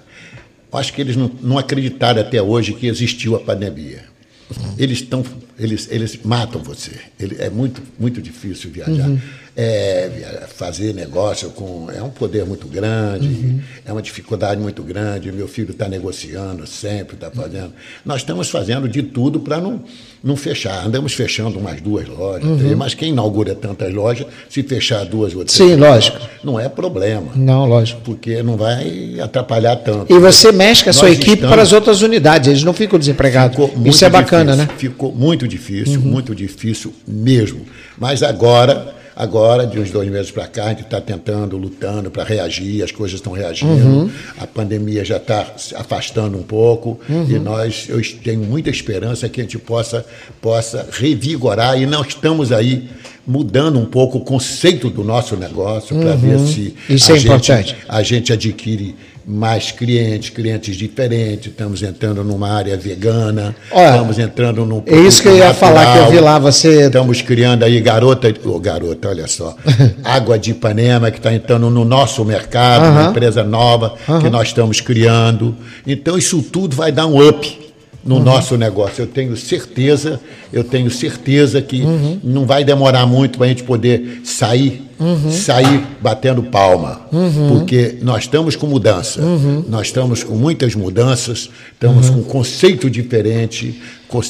[0.71, 4.03] Acho que eles não, não acreditaram até hoje que existiu a pandemia.
[4.49, 4.75] Uhum.
[4.77, 5.23] Eles estão,
[5.61, 6.91] eles, eles matam você.
[7.19, 9.07] Ele, é muito, muito difícil viajar.
[9.07, 9.19] Uhum
[9.55, 11.87] é, fazer negócio com.
[11.93, 13.59] É um poder muito grande, uhum.
[13.85, 15.31] é uma dificuldade muito grande.
[15.31, 17.73] Meu filho está negociando sempre, está fazendo.
[18.05, 19.83] Nós estamos fazendo de tudo para não,
[20.23, 20.85] não fechar.
[20.85, 22.57] Andamos fechando umas duas lojas, uhum.
[22.57, 25.51] três, mas quem inaugura tantas lojas, se fechar duas ou três.
[25.51, 26.17] Sim, lógico.
[26.43, 27.31] Não é problema.
[27.35, 28.01] Não, lógico.
[28.01, 30.13] Porque não vai atrapalhar tanto.
[30.13, 31.51] E você mexe com a sua equipe estamos...
[31.51, 33.57] para as outras unidades, eles não ficam desempregados.
[33.85, 34.79] Isso é bacana, difícil, né?
[34.79, 36.07] Ficou muito difícil, uhum.
[36.07, 37.61] muito difícil mesmo.
[37.97, 42.23] Mas agora Agora, de uns dois meses para cá, a gente está tentando, lutando para
[42.23, 44.09] reagir, as coisas estão reagindo, uhum.
[44.39, 47.27] a pandemia já está se afastando um pouco uhum.
[47.29, 50.05] e nós, eu tenho muita esperança que a gente possa,
[50.41, 52.89] possa revigorar e não estamos aí
[53.27, 56.17] mudando um pouco o conceito do nosso negócio para uhum.
[56.17, 57.75] ver se Isso a, é gente, importante.
[57.87, 64.65] a gente adquire mais clientes, clientes diferentes, estamos entrando numa área vegana, Olha, estamos entrando
[64.65, 66.87] num É isso que eu ia produto falar, que eu vi lá, você.
[66.87, 69.55] Estamos criando aí garota, ô garota, olha só,
[70.03, 73.09] água de Ipanema que está entrando no nosso mercado, uma Aham.
[73.11, 75.55] empresa nova que nós estamos criando.
[75.85, 77.59] Então isso tudo vai dar um up
[78.03, 78.23] no Uhum.
[78.23, 79.03] nosso negócio.
[79.03, 80.19] Eu tenho certeza,
[80.51, 82.19] eu tenho certeza que Uhum.
[82.23, 85.31] não vai demorar muito para a gente poder sair, Uhum.
[85.31, 87.01] sair batendo palma,
[87.49, 89.19] porque nós estamos com mudança,
[89.67, 92.13] nós estamos com muitas mudanças, estamos Uhum.
[92.15, 93.81] com um conceito diferente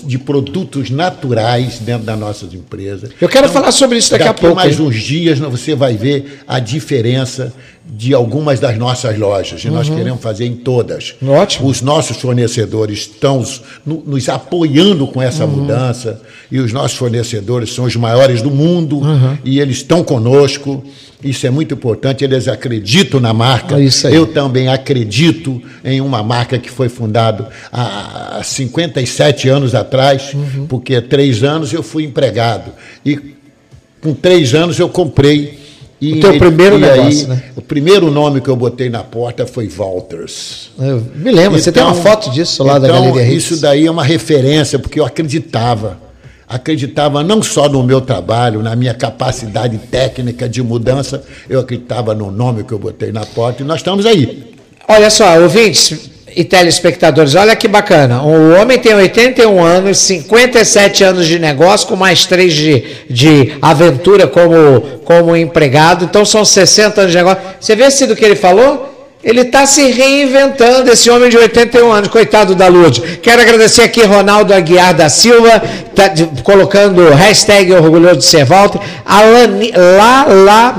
[0.06, 3.10] de produtos naturais dentro das nossas empresas.
[3.20, 4.86] Eu quero falar sobre isso daqui a pouco, mais hein?
[4.86, 7.52] uns dias né, você vai ver a diferença
[7.94, 9.66] de algumas das nossas lojas.
[9.66, 11.16] E nós queremos fazer em todas.
[11.20, 11.32] Uhum.
[11.32, 11.68] Ótimo.
[11.68, 15.52] Os nossos fornecedores estão os- no- nos apoiando com essa Uhum.
[15.62, 16.22] mudança.
[16.52, 19.00] E os nossos fornecedores são os maiores do mundo.
[19.00, 19.36] Uhum.
[19.44, 20.04] E eles estão
[20.62, 20.88] conosco.
[21.24, 22.24] Isso é muito importante.
[22.24, 23.78] Eles acreditam na marca.
[23.78, 24.08] É isso.
[24.08, 30.66] Eu também acredito em uma marca que foi fundada há 57 anos atrás, Uhum.
[30.68, 32.72] porque há três anos eu fui empregado.
[33.06, 33.20] E
[34.02, 35.60] com três anos eu comprei.
[36.02, 37.44] E, O teu primeiro negócio, aí, né?
[37.56, 40.72] O primeiro nome que eu botei na porta foi Walters.
[40.80, 43.62] Eu me lembro, você tem uma Então- foto disso lá da então, Galeria Isso Hits.
[43.62, 46.00] daí é uma referência, porque eu acreditava.
[46.52, 52.30] Acreditava não só no meu trabalho, na minha capacidade técnica de mudança, eu acreditava no
[52.30, 54.52] nome que eu botei na porta e nós estamos aí.
[54.86, 58.22] Olha só, ouvintes e telespectadores, olha que bacana.
[58.22, 64.28] O homem tem 81 anos, 57 anos de negócio, com mais 3 de, de aventura
[64.28, 66.04] como, como empregado.
[66.04, 67.42] Então são 60 anos de negócio.
[67.62, 68.91] Você vê se do que ele falou?
[69.24, 73.00] Ele está se reinventando, esse homem de 81 anos, coitado da Lud.
[73.22, 75.62] Quero agradecer aqui Ronaldo Aguiar da Silva,
[75.96, 78.82] tá de- colocando hashtag orgulhoso de ser Walter.
[79.06, 79.72] Alani,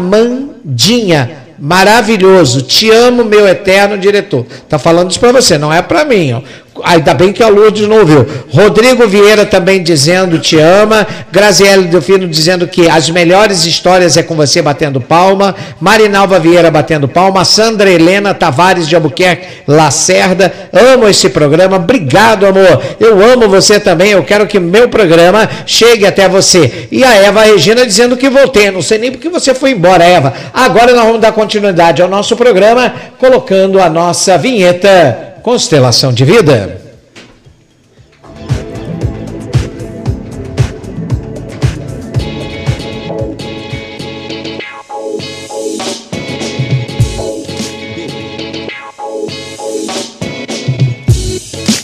[0.02, 1.42] Lalamandinha.
[1.58, 4.44] Maravilhoso, te amo, meu eterno diretor.
[4.68, 6.32] Tá falando isso para você, não é para mim.
[6.32, 6.40] Ó.
[6.84, 8.26] Ainda bem que a Lourdes não ouviu.
[8.50, 11.06] Rodrigo Vieira também dizendo te ama.
[11.30, 15.54] Graziele Delfino dizendo que as melhores histórias é com você batendo palma.
[15.78, 17.44] Marinalva Vieira batendo palma.
[17.44, 20.50] Sandra Helena Tavares de Albuquerque Lacerda.
[20.72, 21.76] Amo esse programa.
[21.76, 22.82] Obrigado, amor.
[22.98, 24.12] Eu amo você também.
[24.12, 26.88] Eu quero que meu programa chegue até você.
[26.90, 28.70] E a Eva Regina dizendo que voltei.
[28.70, 30.32] Não sei nem porque você foi embora, Eva.
[30.54, 36.80] Agora nós vamos dar continuidade ao nosso programa, colocando a nossa vinheta Constelação de Vida.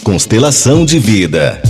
[0.04, 1.67] Constelação de vida.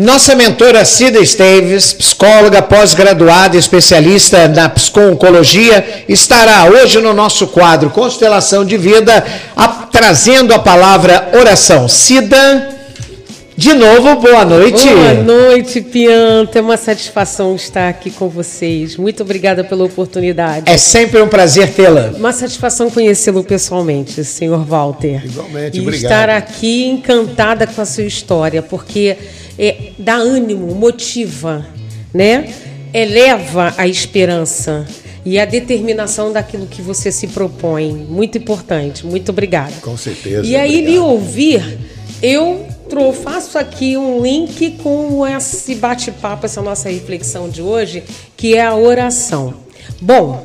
[0.00, 7.90] Nossa mentora Cida Esteves, psicóloga pós-graduada e especialista na psico-oncologia, estará hoje no nosso quadro
[7.90, 9.24] Constelação de Vida,
[9.56, 11.88] a- trazendo a palavra oração.
[11.88, 12.76] Cida,
[13.56, 14.86] de novo, boa noite.
[14.88, 16.60] Boa noite, Pianta.
[16.60, 18.96] É uma satisfação estar aqui com vocês.
[18.96, 20.70] Muito obrigada pela oportunidade.
[20.70, 22.12] É sempre um prazer tê-la.
[22.16, 25.24] Uma satisfação conhecê-lo pessoalmente, senhor Walter.
[25.24, 26.04] Igualmente, e obrigado.
[26.12, 29.16] estar aqui encantada com a sua história, porque
[29.58, 31.66] é, dá ânimo, motiva,
[32.14, 32.52] né?
[32.92, 34.86] Eleva a esperança
[35.24, 37.92] e a determinação daquilo que você se propõe.
[37.92, 39.04] Muito importante.
[39.04, 39.74] Muito obrigada.
[39.82, 40.90] Com certeza, E aí, obrigado.
[40.90, 41.78] lhe ouvir,
[42.22, 42.66] eu
[43.22, 48.02] faço aqui um link com esse bate-papo, essa nossa reflexão de hoje,
[48.36, 49.54] que é a oração.
[50.00, 50.44] Bom,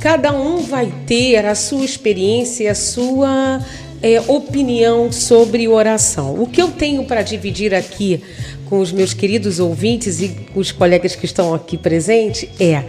[0.00, 3.60] cada um vai ter a sua experiência e a sua
[4.02, 6.40] é, opinião sobre oração.
[6.40, 8.22] O que eu tenho para dividir aqui
[8.66, 12.84] com os meus queridos ouvintes e com os colegas que estão aqui presentes é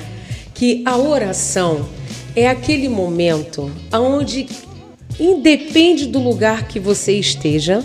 [0.54, 1.88] que a oração
[2.36, 4.48] é aquele momento onde
[5.20, 7.84] Independe do lugar que você esteja,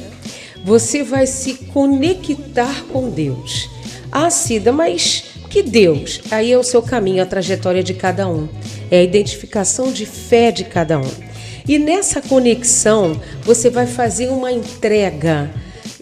[0.65, 3.69] você vai se conectar com Deus.
[4.13, 6.21] Ah, Cida, mas que Deus?
[6.31, 8.49] Aí é o seu caminho, a trajetória de cada um.
[8.89, 11.11] É a identificação de fé de cada um.
[11.67, 15.51] E nessa conexão, você vai fazer uma entrega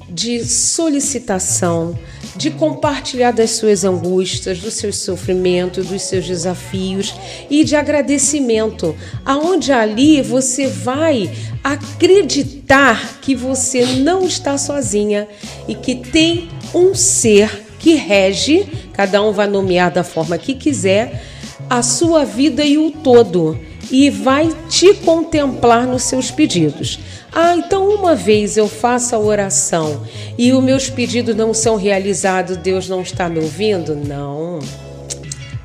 [0.09, 1.97] de solicitação,
[2.37, 7.15] de compartilhar das suas angústias, dos seus sofrimentos, dos seus desafios
[7.49, 8.95] e de agradecimento,
[9.25, 11.31] aonde ali você vai
[11.63, 15.29] acreditar que você não está sozinha
[15.69, 21.23] e que tem um ser que rege, cada um vai nomear da forma que quiser,
[21.71, 23.59] a sua vida e o todo
[23.93, 26.99] e vai te contemplar nos seus pedidos.
[27.31, 30.03] Ah, então uma vez eu faço a oração
[30.37, 33.95] e os meus pedidos não são realizados, Deus não está me ouvindo?
[33.95, 34.59] Não.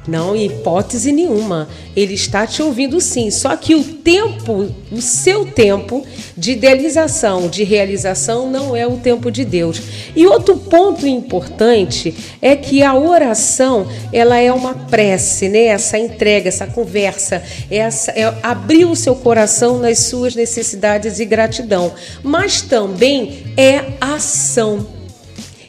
[0.07, 1.67] Não, hipótese nenhuma.
[1.95, 3.29] Ele está te ouvindo sim.
[3.29, 6.05] Só que o tempo, o seu tempo
[6.37, 9.81] de idealização, de realização, não é o tempo de Deus.
[10.15, 15.65] E outro ponto importante é que a oração, ela é uma prece, né?
[15.65, 21.93] Essa entrega, essa conversa, essa é abrir o seu coração nas suas necessidades e gratidão.
[22.23, 24.96] Mas também é ação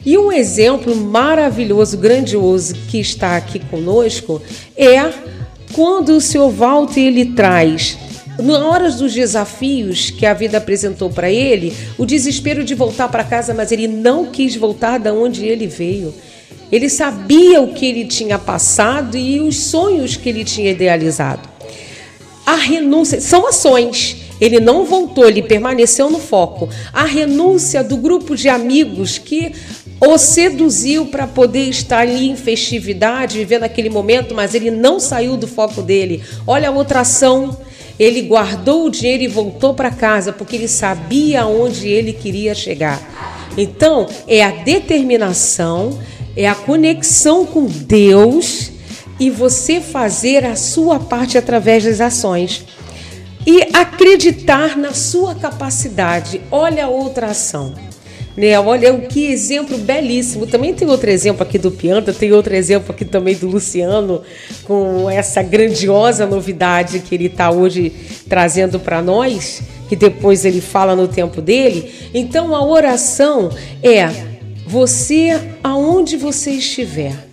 [0.05, 4.41] e um exemplo maravilhoso, grandioso que está aqui conosco
[4.75, 5.11] é
[5.73, 7.97] quando o senhor Walter ele traz
[8.41, 13.23] na horas dos desafios que a vida apresentou para ele, o desespero de voltar para
[13.23, 16.13] casa, mas ele não quis voltar da onde ele veio.
[16.71, 21.49] Ele sabia o que ele tinha passado e os sonhos que ele tinha idealizado.
[22.45, 24.17] A renúncia são ações.
[24.39, 26.69] Ele não voltou, ele permaneceu no foco.
[26.93, 29.51] A renúncia do grupo de amigos que
[30.01, 35.35] o seduziu para poder estar ali em festividade, vivendo aquele momento, mas ele não saiu
[35.35, 36.23] do foco dele.
[36.47, 37.57] Olha a outra ação.
[37.99, 43.49] Ele guardou o dinheiro e voltou para casa porque ele sabia aonde ele queria chegar.
[43.57, 45.99] Então, é a determinação,
[46.33, 48.71] é a conexão com Deus
[49.19, 52.63] e você fazer a sua parte através das ações.
[53.45, 56.39] E acreditar na sua capacidade.
[56.49, 57.88] Olha a outra ação.
[58.39, 58.57] Né?
[58.57, 60.47] Olha que exemplo belíssimo.
[60.47, 64.21] Também tem outro exemplo aqui do Pianta, tem outro exemplo aqui também do Luciano,
[64.63, 67.91] com essa grandiosa novidade que ele está hoje
[68.29, 71.93] trazendo para nós, que depois ele fala no tempo dele.
[72.13, 73.49] Então a oração
[73.83, 74.09] é
[74.65, 77.27] você, aonde você estiver,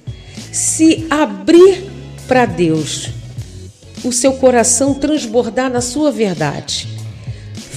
[0.50, 1.84] se abrir
[2.26, 3.10] para Deus,
[4.02, 6.95] o seu coração transbordar na sua verdade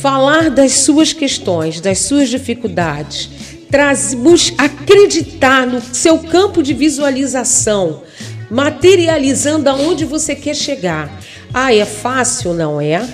[0.01, 3.29] falar das suas questões, das suas dificuldades,
[3.69, 4.15] traz,
[4.57, 8.03] acreditar no seu campo de visualização,
[8.49, 11.19] materializando aonde você quer chegar.
[11.53, 12.53] Ah, é fácil?
[12.53, 13.07] Não é?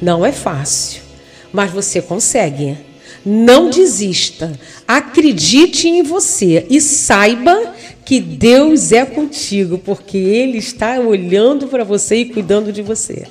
[0.00, 1.00] Não é fácil,
[1.52, 2.76] mas você consegue.
[3.24, 4.52] Não desista.
[4.86, 7.72] Acredite em você e saiba
[8.04, 13.26] que Deus é contigo, porque Ele está olhando para você e cuidando de você.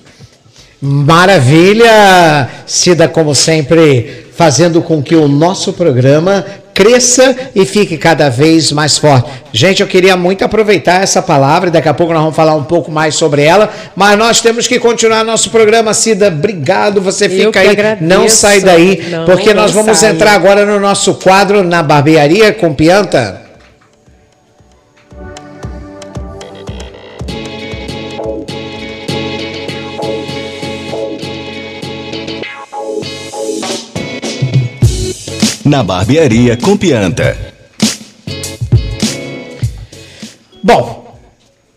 [0.82, 2.50] Maravilha!
[2.66, 8.98] Cida, como sempre, fazendo com que o nosso programa cresça e fique cada vez mais
[8.98, 9.30] forte.
[9.54, 12.64] Gente, eu queria muito aproveitar essa palavra e daqui a pouco nós vamos falar um
[12.64, 15.94] pouco mais sobre ela, mas nós temos que continuar nosso programa.
[15.94, 18.04] Cida, obrigado, você fica aí, agradeço.
[18.04, 20.12] não sai daí, não, porque nós vamos sai.
[20.14, 23.51] entrar agora no nosso quadro na barbearia com Pianta.
[35.72, 37.38] Na barbearia com Pianta.
[40.62, 41.16] Bom,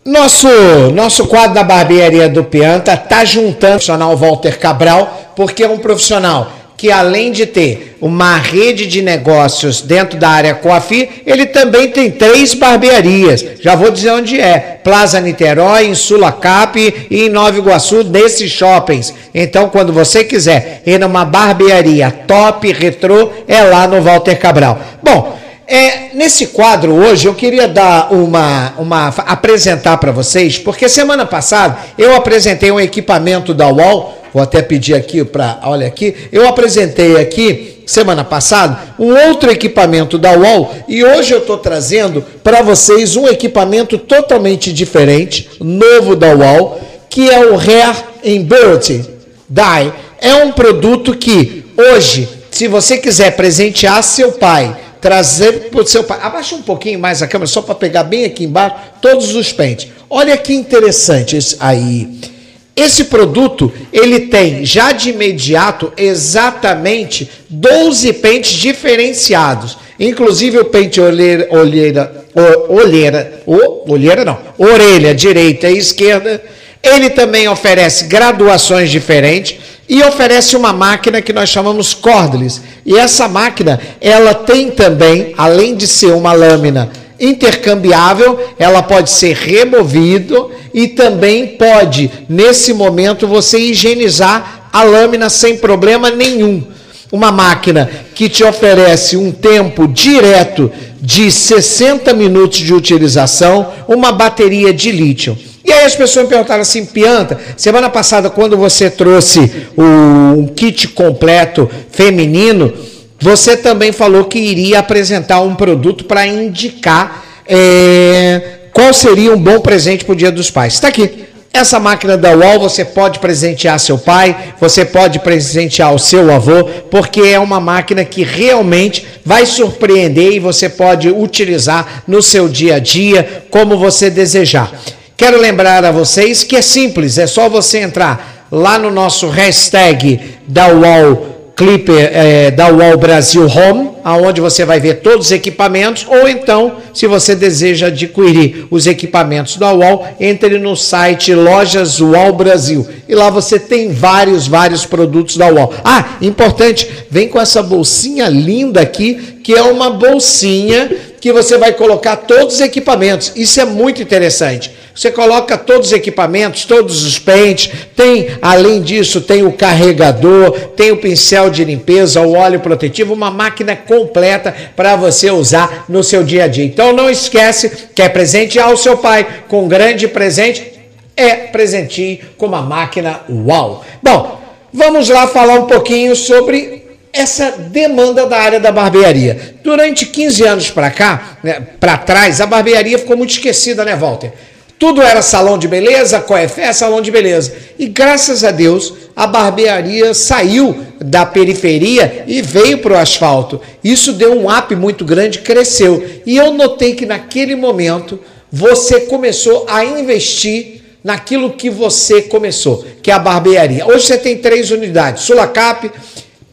[0.03, 0.49] nosso,
[0.93, 5.77] nosso quadro da barbearia do Pianta tá juntando o profissional Walter Cabral, porque é um
[5.77, 11.89] profissional que além de ter uma rede de negócios dentro da área Coafi, ele também
[11.89, 13.45] tem três barbearias.
[13.61, 16.77] Já vou dizer onde é: Plaza Niterói, em Sulacap
[17.09, 19.13] e em Nova Iguaçu, nesses shoppings.
[19.33, 24.79] Então, quando você quiser ir numa barbearia top, retrô, é lá no Walter Cabral.
[25.01, 31.25] Bom, é, nesse quadro hoje eu queria dar uma, uma apresentar para vocês, porque semana
[31.25, 35.61] passada eu apresentei um equipamento da UOL Vou até pedir aqui para.
[35.63, 36.13] Olha aqui.
[36.29, 42.21] Eu apresentei aqui, semana passada, um outro equipamento da UOL e hoje eu estou trazendo
[42.43, 47.95] para vocês um equipamento totalmente diferente, novo da UOL, que é o Hair
[48.25, 49.05] Embird
[49.47, 49.93] Dye.
[50.19, 56.03] É um produto que hoje, se você quiser presentear seu pai, trazer para o seu
[56.03, 56.19] pai.
[56.21, 59.87] Abaixa um pouquinho mais a câmera, só para pegar bem aqui embaixo todos os pentes.
[60.09, 62.34] Olha que interessante esse aí.
[62.75, 69.77] Esse produto, ele tem já de imediato exatamente 12 pentes diferenciados.
[69.97, 72.25] Inclusive o pente olheira, olheira,
[72.67, 73.41] olheira,
[73.87, 76.43] olheira não, orelha direita e esquerda.
[76.83, 79.57] Ele também oferece graduações diferentes
[79.87, 82.61] e oferece uma máquina que nós chamamos cordless.
[82.85, 89.35] E essa máquina, ela tem também, além de ser uma lâmina intercambiável, ela pode ser
[89.35, 96.63] removido e também pode, nesse momento, você higienizar a lâmina sem problema nenhum.
[97.11, 104.73] Uma máquina que te oferece um tempo direto de 60 minutos de utilização, uma bateria
[104.73, 105.37] de lítio.
[105.63, 110.47] E aí as pessoas me perguntaram assim, Pianta, semana passada quando você trouxe o, um
[110.47, 112.73] kit completo feminino,
[113.19, 118.41] você também falou que iria apresentar um produto para indicar é,
[118.73, 120.73] qual seria um bom presente para o Dia dos Pais?
[120.73, 121.25] Está aqui.
[121.53, 126.65] Essa máquina da UOL você pode presentear seu pai, você pode presentear o seu avô,
[126.91, 132.75] porque é uma máquina que realmente vai surpreender e você pode utilizar no seu dia
[132.75, 134.69] a dia como você desejar.
[135.15, 140.19] Quero lembrar a vocês que é simples, é só você entrar lá no nosso hashtag
[140.45, 146.05] da UOL Clipper é, da UOL Brasil Home, aonde você vai ver todos os equipamentos,
[146.07, 152.33] ou então, se você deseja adquirir os equipamentos da UOL, entre no site Lojas UOL
[152.33, 152.85] Brasil.
[153.07, 155.73] E lá você tem vários, vários produtos da UOL.
[155.83, 160.91] Ah, importante, vem com essa bolsinha linda aqui, que é uma bolsinha
[161.25, 163.31] que você vai colocar todos os equipamentos.
[163.35, 164.71] Isso é muito interessante.
[164.93, 170.91] Você coloca todos os equipamentos, todos os pentes, tem, além disso, tem o carregador, tem
[170.91, 176.23] o pincel de limpeza, o óleo protetivo, uma máquina completa para você usar no seu
[176.23, 176.63] dia a dia.
[176.63, 180.73] Então não esquece, quer presentear o seu pai com um grande presente,
[181.17, 183.83] é presenteie com uma máquina UAU.
[184.03, 186.84] Bom, vamos lá falar um pouquinho sobre
[187.15, 189.55] essa demanda da área da barbearia.
[189.63, 194.31] Durante 15 anos para cá, né, para trás, a barbearia ficou muito esquecida, né, Walter?
[194.77, 197.53] Tudo era salão de beleza, coefé, salão de beleza.
[197.79, 203.61] E graças a Deus, a barbearia saiu da periferia e veio para o asfalto.
[203.81, 206.03] Isso deu um up muito grande, cresceu.
[206.25, 208.19] E eu notei que naquele momento
[208.51, 213.87] você começou a investir naquilo que você começou, que é a barbearia.
[213.87, 215.89] Hoje você tem três unidades: Sulacap,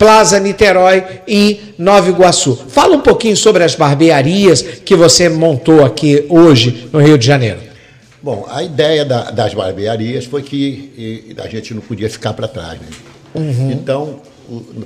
[0.02, 2.56] Plaza Niterói e Nova Iguaçu.
[2.56, 7.60] Fala um pouquinho sobre as barbearias que você montou aqui hoje no Rio de Janeiro.
[8.20, 12.48] Bom, a ideia da, das barbearias foi que e, a gente não podia ficar para
[12.48, 12.80] trás.
[12.80, 12.86] Né?
[13.32, 13.70] Uhum.
[13.70, 14.20] Então,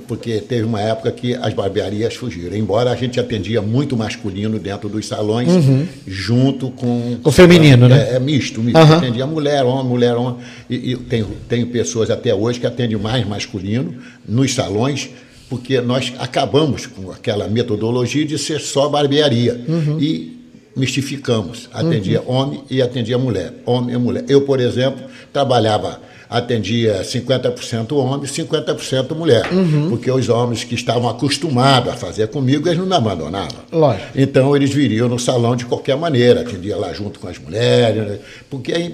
[0.07, 2.55] porque teve uma época que as barbearias fugiram.
[2.55, 5.85] Embora a gente atendia muito masculino dentro dos salões, uhum.
[6.05, 7.17] junto com.
[7.23, 8.15] O feminino, é, né?
[8.15, 8.77] É, misto, misto.
[8.77, 8.93] Uhum.
[8.93, 10.39] Atendia mulher, homem, mulher, homem.
[10.69, 13.95] E, e tenho, tenho pessoas até hoje que atendem mais masculino
[14.27, 15.09] nos salões,
[15.49, 19.59] porque nós acabamos com aquela metodologia de ser só barbearia.
[19.67, 19.99] Uhum.
[19.99, 20.37] E
[20.77, 21.67] mistificamos.
[21.73, 22.35] Atendia uhum.
[22.35, 23.53] homem e atendia mulher.
[23.65, 24.23] Homem e mulher.
[24.29, 25.03] Eu, por exemplo,
[25.33, 25.99] trabalhava,
[26.29, 29.51] atendia 50% homem e 50% mulher.
[29.51, 29.89] Uhum.
[29.89, 33.59] Porque os homens que estavam acostumados a fazer comigo, eles não me abandonavam.
[33.71, 34.07] Lógico.
[34.15, 38.19] Então eles viriam no salão de qualquer maneira, atendia lá junto com as mulheres, né?
[38.49, 38.91] porque é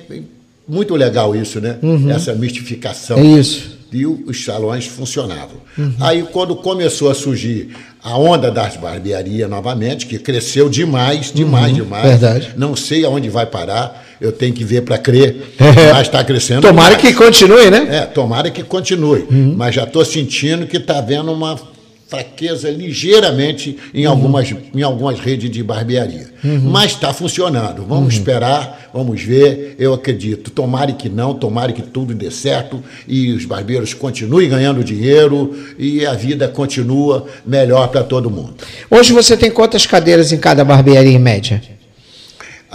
[0.67, 1.77] muito legal isso, né?
[1.81, 2.09] Uhum.
[2.09, 3.17] Essa mistificação.
[3.17, 3.83] É isso.
[3.91, 5.57] E os salões funcionavam.
[5.77, 5.93] Uhum.
[5.99, 11.83] Aí, quando começou a surgir a onda das barbearias novamente, que cresceu demais, demais, uhum,
[11.83, 12.09] demais.
[12.09, 12.53] Verdade.
[12.57, 15.91] Não sei aonde vai parar, eu tenho que ver para crer, é.
[15.91, 16.61] mas está crescendo.
[16.61, 17.13] Tomara demais.
[17.13, 17.87] que continue, né?
[17.89, 19.25] É, tomara que continue.
[19.29, 19.53] Uhum.
[19.57, 21.59] Mas já estou sentindo que está havendo uma
[22.07, 24.11] fraqueza ligeiramente em, uhum.
[24.11, 26.27] algumas, em algumas redes de barbearia.
[26.41, 26.69] Uhum.
[26.71, 27.83] Mas está funcionando.
[27.85, 28.19] Vamos uhum.
[28.19, 29.75] esperar, vamos ver.
[29.77, 30.51] Eu acredito.
[30.51, 36.05] Tomare que não, tomare que tudo dê certo e os barbeiros continuem ganhando dinheiro e
[36.05, 38.53] a vida continua melhor para todo mundo.
[38.89, 41.61] Hoje você tem quantas cadeiras em cada barbearia em média?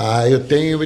[0.01, 0.79] Ah, eu tenho,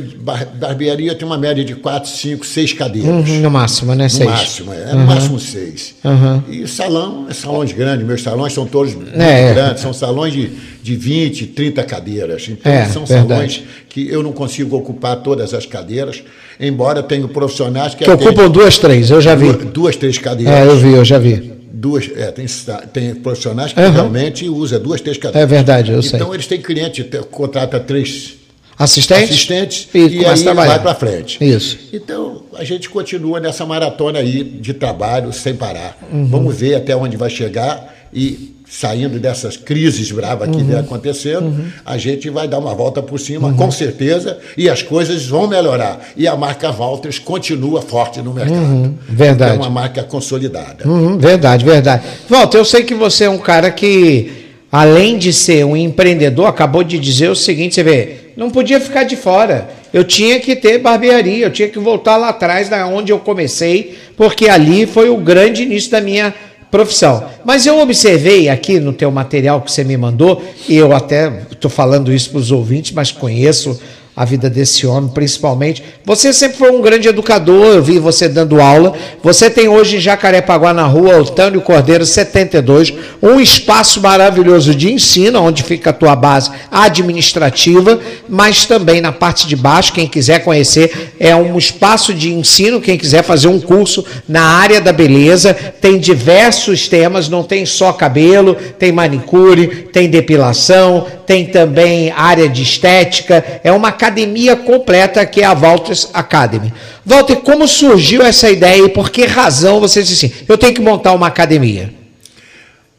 [0.54, 3.10] barbearia tem uma média de 4, 5, 6 cadeiras.
[3.10, 4.04] Uhum, no máximo, né?
[4.04, 4.30] No seis.
[4.30, 4.86] máximo, é.
[4.86, 5.00] Uhum.
[5.00, 5.94] No máximo 6.
[6.02, 6.42] Uhum.
[6.48, 8.06] E salão, é salões grandes.
[8.06, 9.52] Meus salões são todos muito é.
[9.52, 9.82] grandes.
[9.82, 10.50] São salões de,
[10.82, 12.48] de 20, 30 cadeiras.
[12.48, 13.28] Então, é, são verdade.
[13.28, 16.24] salões que eu não consigo ocupar todas as cadeiras,
[16.58, 18.04] embora tenho profissionais que...
[18.04, 19.52] Que ocupam duas, três, eu já vi.
[19.52, 20.54] Duas, três cadeiras.
[20.54, 22.46] É, eu vi, eu já vi duas é, tem,
[22.92, 23.90] tem profissionais que uhum.
[23.90, 25.42] realmente usam duas, três cadeiras.
[25.42, 26.20] É verdade, eu então, sei.
[26.20, 28.36] Então eles têm cliente, contrata três
[28.78, 31.42] assistentes, assistentes e, e aí vai para frente.
[31.42, 31.78] Isso.
[31.92, 35.98] Então, a gente continua nessa maratona aí de trabalho sem parar.
[36.12, 36.26] Uhum.
[36.26, 40.66] Vamos ver até onde vai chegar e saindo dessas crises bravas que uhum.
[40.66, 41.66] vem acontecendo, uhum.
[41.84, 43.54] a gente vai dar uma volta por cima, uhum.
[43.54, 46.00] com certeza, e as coisas vão melhorar.
[46.16, 48.56] E a marca Walters continua forte no mercado.
[48.56, 48.94] Uhum.
[49.06, 49.56] Verdade.
[49.56, 50.88] É uma marca consolidada.
[50.88, 51.18] Uhum.
[51.18, 52.02] Verdade, verdade.
[52.30, 54.32] Walter, eu sei que você é um cara que,
[54.72, 59.05] além de ser um empreendedor, acabou de dizer o seguinte, você vê, não podia ficar
[59.05, 59.68] de fora.
[59.93, 63.99] Eu tinha que ter barbearia, eu tinha que voltar lá atrás, da onde eu comecei,
[64.16, 66.35] porque ali foi o grande início da minha
[66.70, 67.24] profissão.
[67.45, 71.70] Mas eu observei aqui no teu material que você me mandou, e eu até estou
[71.70, 73.78] falando isso para os ouvintes, mas conheço
[74.14, 75.82] a vida desse homem, principalmente.
[76.04, 78.92] Você sempre foi um grande educador, eu vi você dando aula.
[79.22, 82.92] Você tem hoje em Jacarepaguá, na rua Otânio Cordeiro 72,
[83.22, 87.98] um espaço maravilhoso de ensino, onde fica a tua base administrativa,
[88.28, 92.98] mas também na parte de baixo, quem quiser conhecer, é um espaço de ensino, quem
[92.98, 98.56] quiser fazer um curso na área da beleza, tem diversos temas, não tem só cabelo,
[98.78, 105.47] tem manicure, tem depilação, tem também área de estética, é uma academia completa que é
[105.47, 106.70] a Walters Academy.
[107.07, 110.80] Walter, como surgiu essa ideia e por que razão você disse assim, eu tenho que
[110.83, 111.91] montar uma academia?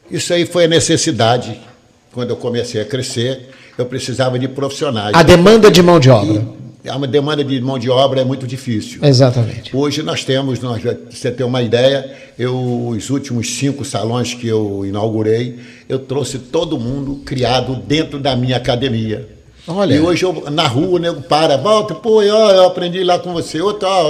[0.09, 1.59] Isso aí foi a necessidade.
[2.11, 5.13] Quando eu comecei a crescer, eu precisava de profissionais.
[5.13, 6.33] A demanda de mão de obra.
[6.33, 8.99] E a demanda de mão de obra é muito difícil.
[9.03, 9.75] Exatamente.
[9.75, 14.85] Hoje nós temos, nós, você ter uma ideia, eu, os últimos cinco salões que eu
[14.85, 19.29] inaugurei, eu trouxe todo mundo criado dentro da minha academia.
[19.65, 19.93] Olha.
[19.93, 23.31] E hoje eu, na rua o nego para, volta, pô, eu, eu aprendi lá com
[23.31, 24.09] você, outro, ó,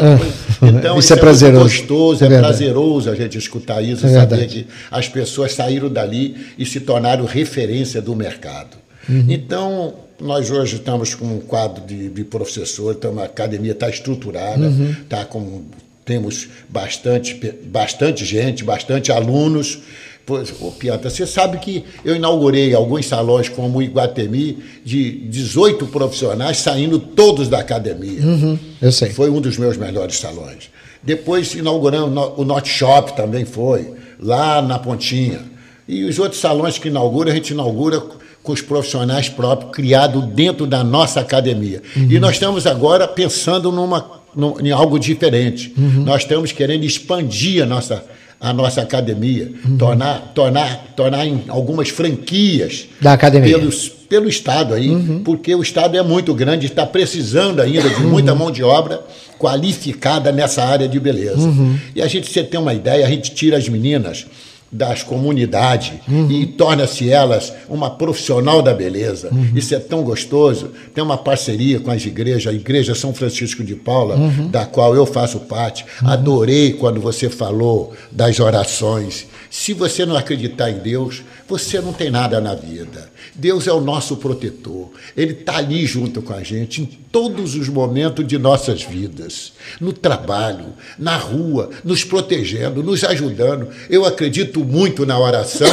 [0.63, 1.63] então isso, isso é, é prazeroso.
[1.63, 6.35] gostoso, é, é prazeroso a gente escutar isso, é saber que as pessoas saíram dali
[6.57, 8.82] e se tornaram referência do mercado.
[9.07, 9.25] Uhum.
[9.29, 14.67] Então, nós hoje estamos com um quadro de, de professor, então a academia está estruturada,
[14.67, 14.95] uhum.
[15.09, 15.63] tá com,
[16.05, 17.33] temos bastante,
[17.65, 19.79] bastante gente, bastante alunos.
[20.25, 25.87] Pois, ô, Pianta, você sabe que eu inaugurei alguns salões como o Iguatemi de 18
[25.87, 28.21] profissionais saindo todos da academia.
[28.21, 29.09] Uhum, eu sei.
[29.09, 30.69] Foi um dos meus melhores salões.
[31.03, 35.41] Depois inauguramos o Not Shop também foi, lá na Pontinha.
[35.85, 38.01] E os outros salões que inaugura, a gente inaugura
[38.43, 41.81] com os profissionais próprios, criado dentro da nossa academia.
[41.95, 42.07] Uhum.
[42.11, 45.73] E nós estamos agora pensando numa, num, em algo diferente.
[45.77, 46.03] Uhum.
[46.03, 48.03] Nós estamos querendo expandir a nossa,
[48.41, 49.77] a nossa academia, uhum.
[49.77, 53.57] tornar, tornar, tornar em algumas franquias da academia.
[53.57, 58.35] Pelos, pelo Estado aí, porque o Estado é muito grande, está precisando ainda de muita
[58.35, 59.01] mão de obra
[59.39, 61.49] qualificada nessa área de beleza.
[61.95, 64.25] E a gente, você tem uma ideia, a gente tira as meninas
[64.73, 66.29] das comunidades uhum.
[66.31, 69.29] e torna-se elas uma profissional da beleza.
[69.31, 69.51] Uhum.
[69.55, 70.71] Isso é tão gostoso.
[70.93, 74.49] Tem uma parceria com as igrejas, a Igreja São Francisco de Paula, uhum.
[74.49, 75.85] da qual eu faço parte.
[76.03, 79.27] Adorei quando você falou das orações.
[79.49, 83.12] Se você não acreditar em Deus, você não tem nada na vida.
[83.35, 84.89] Deus é o nosso protetor.
[85.17, 89.53] Ele está ali junto com a gente em todos os momentos de nossas vidas.
[89.79, 93.69] No trabalho, na rua, nos protegendo, nos ajudando.
[93.89, 95.67] Eu acredito muito na oração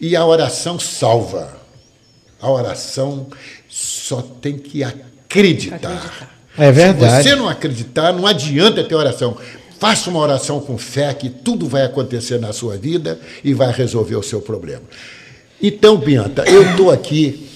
[0.00, 1.56] e a oração salva.
[2.40, 3.28] A oração
[3.68, 6.30] só tem que acreditar.
[6.56, 7.24] É verdade.
[7.24, 9.36] Se você não acreditar, não adianta ter oração.
[9.80, 14.14] Faça uma oração com fé que tudo vai acontecer na sua vida e vai resolver
[14.14, 14.82] o seu problema.
[15.62, 17.48] Então, Pianta, eu estou aqui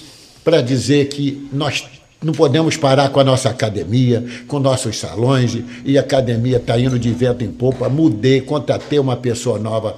[0.43, 1.85] para dizer que nós
[2.21, 6.99] não podemos parar com a nossa academia, com nossos salões, e a academia está indo
[6.99, 7.87] de vento em popa.
[7.87, 9.95] Mudei, contratei uma pessoa nova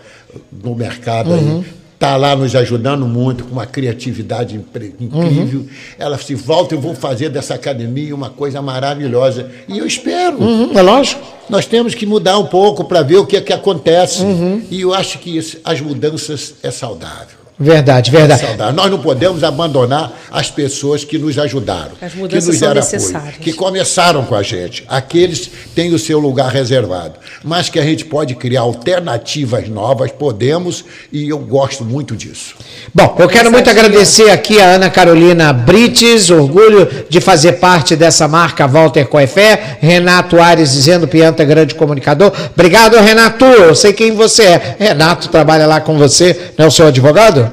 [0.52, 1.60] no mercado uhum.
[1.60, 5.62] aí, está lá nos ajudando muito, com uma criatividade incrível.
[5.62, 5.68] Uhum.
[5.98, 9.50] Ela se volta e vou fazer dessa academia uma coisa maravilhosa.
[9.68, 10.38] E eu espero.
[10.38, 11.22] Uhum, é lógico.
[11.50, 14.24] Nós temos que mudar um pouco para ver o que é que acontece.
[14.24, 14.64] Uhum.
[14.70, 17.41] E eu acho que isso, as mudanças é saudável.
[17.62, 18.44] Verdade, verdade.
[18.74, 23.34] Nós não podemos abandonar as pessoas que nos ajudaram, as mudanças que nos deram apoio,
[23.40, 24.84] que começaram com a gente.
[24.88, 30.84] Aqueles têm o seu lugar reservado, mas que a gente pode criar alternativas novas, podemos,
[31.12, 32.56] e eu gosto muito disso.
[32.96, 38.28] Bom, eu quero muito agradecer aqui a Ana Carolina Brites, orgulho de fazer parte dessa
[38.28, 42.32] marca Walter Coefé, Renato Ares dizendo Pianta grande comunicador.
[42.54, 43.46] Obrigado, Renato.
[43.46, 44.76] Eu sei quem você é.
[44.80, 47.51] Renato trabalha lá com você, não é o seu advogado?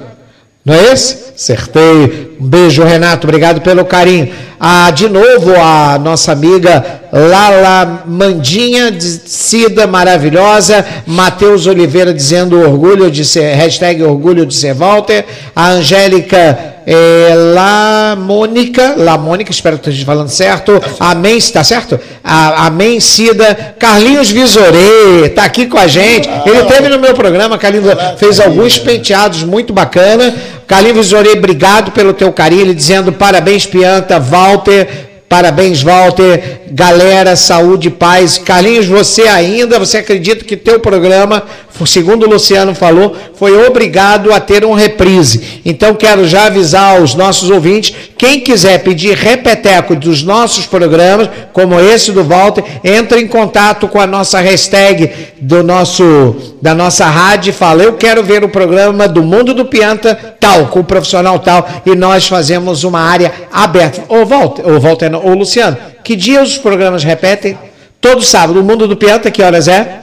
[0.69, 1.33] Não é esse?
[1.35, 2.37] Acertei.
[2.39, 3.27] Um beijo, Renato.
[3.27, 4.29] Obrigado pelo carinho.
[4.61, 10.85] Ah, de novo, a nossa amiga Lala Mandinha, Cida maravilhosa.
[11.07, 15.25] Matheus Oliveira dizendo orgulho de ser, hashtag orgulho de ser Walter.
[15.57, 20.83] A Angélica é, La Mônica, La Mônica, espero que esteja falando certo.
[20.99, 22.01] Amém, está certo?
[22.25, 23.75] A, amém, Cida.
[23.79, 26.31] Carlinhos Visorê, está aqui com a gente.
[26.47, 30.35] Ele teve no meu programa, Carlinhos fez alguns penteados muito bacana.
[30.67, 32.63] Carlinhos Visorê, obrigado pelo teu carinho.
[32.63, 34.89] Ele dizendo parabéns, Pianta, Walter.
[35.29, 36.63] Parabéns, Walter.
[36.71, 38.39] Galera, saúde, paz.
[38.39, 41.43] Carlinhos, você ainda, você acredita que teu programa,
[41.87, 45.61] segundo o Luciano falou, foi obrigado a ter um reprise.
[45.65, 51.79] Então, quero já avisar aos nossos ouvintes, quem quiser pedir repeteco dos nossos programas, como
[51.79, 55.11] esse do Walter, entre em contato com a nossa hashtag
[55.41, 59.65] do nosso, da nossa rádio e fala, eu quero ver o programa do Mundo do
[59.65, 64.05] Pianta tal, com o profissional tal, e nós fazemos uma área aberta.
[64.09, 67.59] Ô, Walter, ô, Walter, ô, Luciano, que dia os programas repetem?
[68.01, 68.61] Todo sábado.
[68.61, 70.01] O Mundo do Pianta, que horas é?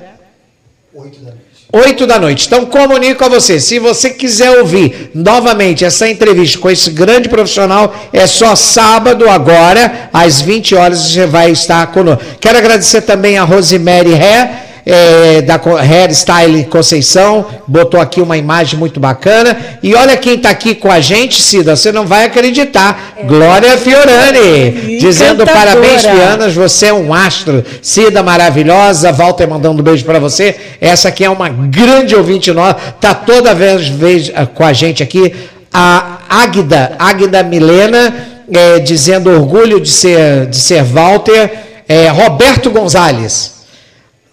[0.94, 1.45] Oito da noite.
[1.76, 2.48] Oito da noite.
[2.48, 3.60] Então, comunico a você.
[3.60, 10.10] Se você quiser ouvir novamente essa entrevista com esse grande profissional, é só sábado agora,
[10.14, 12.24] às 20 horas, você vai estar conosco.
[12.40, 19.00] Quero agradecer também a Rosemary Ré é, da Hairstyle Conceição, botou aqui uma imagem muito
[19.00, 19.58] bacana.
[19.82, 23.14] E olha quem está aqui com a gente, Cida, você não vai acreditar.
[23.18, 23.24] É.
[23.24, 27.66] Glória Fiorani, dizendo parabéns, Pianas, você é um astro.
[27.82, 30.56] Cida maravilhosa, Walter mandando um beijo para você.
[30.80, 35.02] Essa aqui é uma grande ouvinte nossa, tá toda vez, vez ah, com a gente
[35.02, 35.34] aqui.
[35.74, 38.14] A Águida, Águida Milena,
[38.52, 41.50] é, dizendo orgulho de ser, de ser Walter.
[41.88, 43.55] É, Roberto Gonzalez.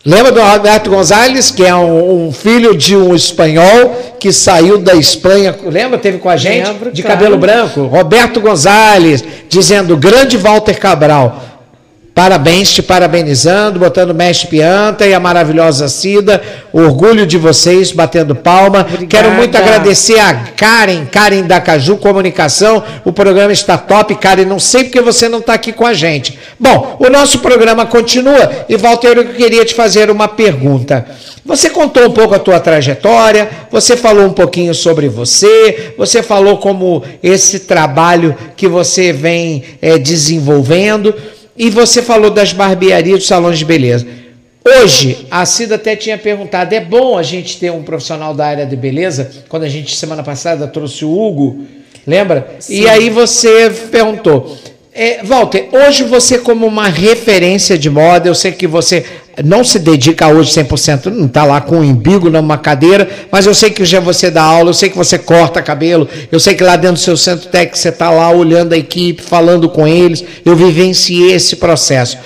[0.04, 4.94] Lembra do Roberto Gonzalez, que é um, um, filho de um espanhol que saiu da
[4.94, 5.96] Espanha, lembra?
[5.96, 6.66] Teve com a gente?
[6.66, 7.18] Lembro, de claro.
[7.18, 7.82] cabelo branco.
[7.82, 11.51] Roberto Gonzalez, dizendo grande Walter Cabral.
[12.14, 16.42] Parabéns, te parabenizando, botando Mestre Pianta e a maravilhosa Cida.
[16.70, 18.80] Orgulho de vocês, batendo palma.
[18.80, 19.06] Obrigada.
[19.06, 22.84] Quero muito agradecer a Karen, Karen da Caju Comunicação.
[23.02, 24.14] O programa está top.
[24.16, 26.38] Karen, não sei porque você não está aqui com a gente.
[26.60, 31.06] Bom, o nosso programa continua e, Walter, eu queria te fazer uma pergunta.
[31.44, 36.58] Você contou um pouco a tua trajetória, você falou um pouquinho sobre você, você falou
[36.58, 41.12] como esse trabalho que você vem é, desenvolvendo.
[41.56, 44.06] E você falou das barbearias, dos salões de beleza.
[44.64, 48.66] Hoje, a Cida até tinha perguntado: é bom a gente ter um profissional da área
[48.66, 49.30] de beleza?
[49.48, 51.64] Quando a gente, semana passada, trouxe o Hugo,
[52.06, 52.56] lembra?
[52.60, 52.82] Sim.
[52.82, 54.56] E aí você perguntou:
[54.94, 59.04] é, Walter, hoje você, como uma referência de moda, eu sei que você
[59.44, 63.54] não se dedica hoje 100%, não está lá com um embigo numa cadeira, mas eu
[63.54, 66.62] sei que já você dá aula, eu sei que você corta cabelo, eu sei que
[66.62, 70.22] lá dentro do seu centro técnico você está lá olhando a equipe, falando com eles,
[70.44, 72.18] eu vivenciei esse processo.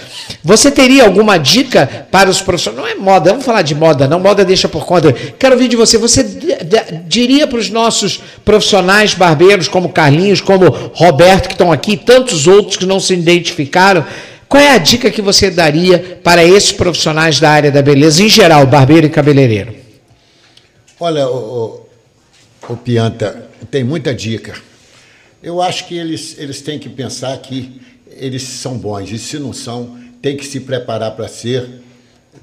[0.43, 2.81] Você teria alguma dica para os profissionais?
[2.81, 5.13] Não é moda, vamos falar de moda, não, moda deixa por conta.
[5.13, 6.25] Quero ouvir de você, você
[7.07, 12.77] diria para os nossos profissionais barbeiros, como Carlinhos, como Roberto, que estão aqui, tantos outros
[12.77, 14.05] que não se identificaram,
[14.49, 18.29] qual é a dica que você daria para esses profissionais da área da beleza, em
[18.29, 19.75] geral, barbeiro e cabeleireiro?
[21.01, 21.87] Olha, o,
[22.69, 24.55] o, o Pianta, tem muita dica.
[25.43, 29.53] Eu acho que eles, eles têm que pensar que eles são bons, e se não
[29.53, 31.69] são, tem que se preparar para ser.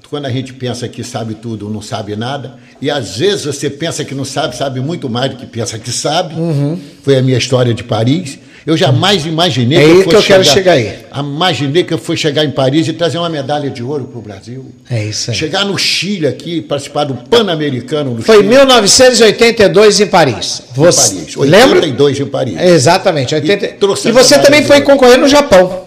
[0.08, 4.04] Quando a gente pensa que sabe tudo, não sabe nada, e às vezes você pensa
[4.04, 6.34] que não sabe, sabe muito mais do que pensa que sabe.
[6.34, 6.78] Uhum.
[7.02, 8.38] Foi a minha história de Paris.
[8.66, 10.98] Eu jamais imaginei é que eu, que eu chegar, quero chegar aí.
[11.14, 14.22] Imaginei que eu fosse chegar em Paris e trazer uma medalha de ouro para o
[14.22, 14.66] Brasil.
[14.90, 15.36] É isso aí.
[15.36, 18.20] Chegar no Chile aqui, participar do Pan-Americano.
[18.22, 20.62] Foi em 1982 em Paris.
[20.74, 21.36] Você, em Paris.
[21.36, 22.26] 82 lembra?
[22.26, 22.60] em Paris.
[22.60, 23.34] Exatamente.
[23.34, 23.66] 80...
[23.66, 25.83] E, e você também foi concorrer no Japão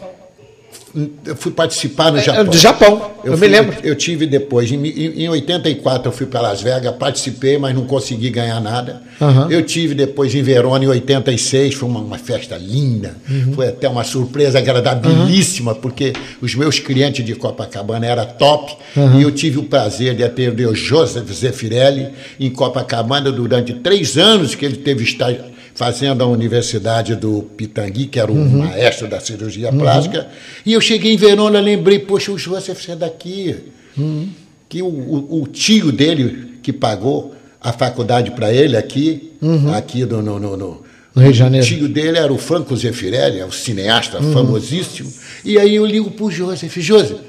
[1.25, 2.45] eu fui participar no é, Japão.
[2.45, 3.75] Do Japão, eu, eu fui, me lembro.
[3.83, 8.29] Eu tive depois, em, em 84 eu fui para Las Vegas, participei, mas não consegui
[8.29, 9.01] ganhar nada.
[9.19, 9.49] Uhum.
[9.49, 13.53] Eu tive depois em Verona, em 86, foi uma, uma festa linda, uhum.
[13.53, 15.79] foi até uma surpresa agradabilíssima, uhum.
[15.79, 18.75] porque os meus clientes de Copacabana eram top,
[19.17, 24.55] e eu tive o prazer de atender o Joseph Zeffirelli em Copacabana durante três anos
[24.55, 28.65] que ele teve estágio fazendo a Universidade do Pitangui, que era o uhum.
[28.65, 29.77] maestro da cirurgia uhum.
[29.77, 30.27] plástica.
[30.65, 33.55] E eu cheguei em Verona, lembrei, poxa, o Joseph é daqui.
[33.97, 34.29] Uhum.
[34.69, 39.73] Que o, o, o, tio dele, que pagou a faculdade para ele aqui, uhum.
[39.73, 40.83] aqui do, no, no, no,
[41.15, 41.65] no Rio de Janeiro.
[41.65, 44.33] O tio dele era o Franco Zeffirelli, é o cineasta uhum.
[44.33, 45.11] famosíssimo.
[45.43, 47.19] E aí eu ligo para o Joseph, Joseph,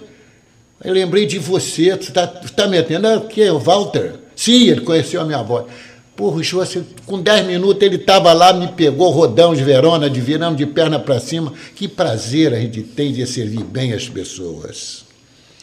[0.84, 3.08] eu lembrei de você, você está tá me atendendo?
[3.08, 3.48] Ah, o que?
[3.50, 4.14] O Walter?
[4.36, 5.66] Sim, ele conheceu a minha voz.
[6.18, 10.20] Porra, o assim, com 10 minutos ele estava lá, me pegou rodão de Verona, de
[10.20, 11.52] virando de perna para cima.
[11.76, 15.04] Que prazer a gente tem de servir bem as pessoas.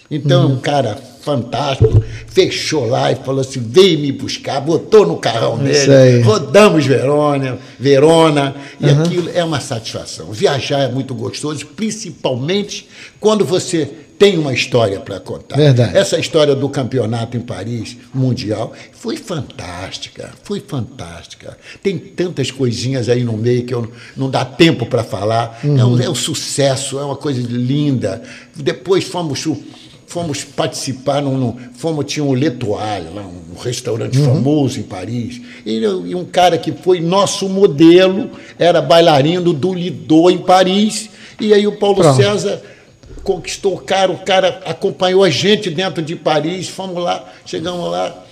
[0.09, 0.59] Então é um uhum.
[0.59, 6.85] cara fantástico, fechou lá e falou assim: veio me buscar, botou no carrão dele, rodamos
[6.85, 9.01] Verona, Verona, e uhum.
[9.01, 10.31] aquilo é uma satisfação.
[10.31, 12.87] Viajar é muito gostoso, principalmente
[13.19, 15.57] quando você tem uma história para contar.
[15.57, 15.97] Verdade.
[15.97, 21.57] Essa história do campeonato em Paris, mundial, foi fantástica, foi fantástica.
[21.83, 25.59] Tem tantas coisinhas aí no meio que eu, não dá tempo para falar.
[25.63, 25.79] Uhum.
[25.79, 28.21] É, um, é um sucesso, é uma coisa linda.
[28.55, 29.45] Depois fomos
[30.07, 34.35] fomos participar num, num, fomos tinha um L'Etoile, lá um restaurante uhum.
[34.35, 40.29] famoso em Paris e, e, um cara que foi nosso modelo era bailarino do Lido
[40.29, 41.09] em Paris
[41.39, 42.15] e aí o Paulo Pronto.
[42.15, 42.61] César
[43.25, 48.23] conquistou o cara, o cara acompanhou a gente dentro de Paris, fomos lá, chegamos lá,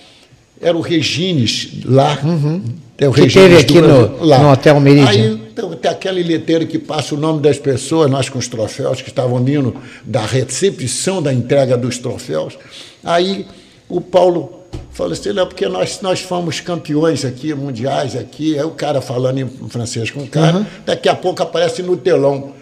[0.60, 2.16] era o Regines lá.
[2.22, 2.62] Uhum.
[2.96, 4.38] É o que Regines teve aqui no, lá.
[4.38, 5.08] no Hotel Meridian.
[5.08, 9.02] Aí então, tem aquele letreiro que passa o nome das pessoas, nós com os troféus,
[9.02, 9.74] que estavam vindo
[10.04, 12.56] da recepção da entrega dos troféus.
[13.02, 13.46] Aí
[13.88, 14.60] o Paulo
[14.92, 19.40] falou assim, não, porque nós, nós fomos campeões aqui, mundiais aqui, aí o cara falando
[19.40, 20.66] em francês com o cara, uhum.
[20.86, 22.52] daqui a pouco aparece no telão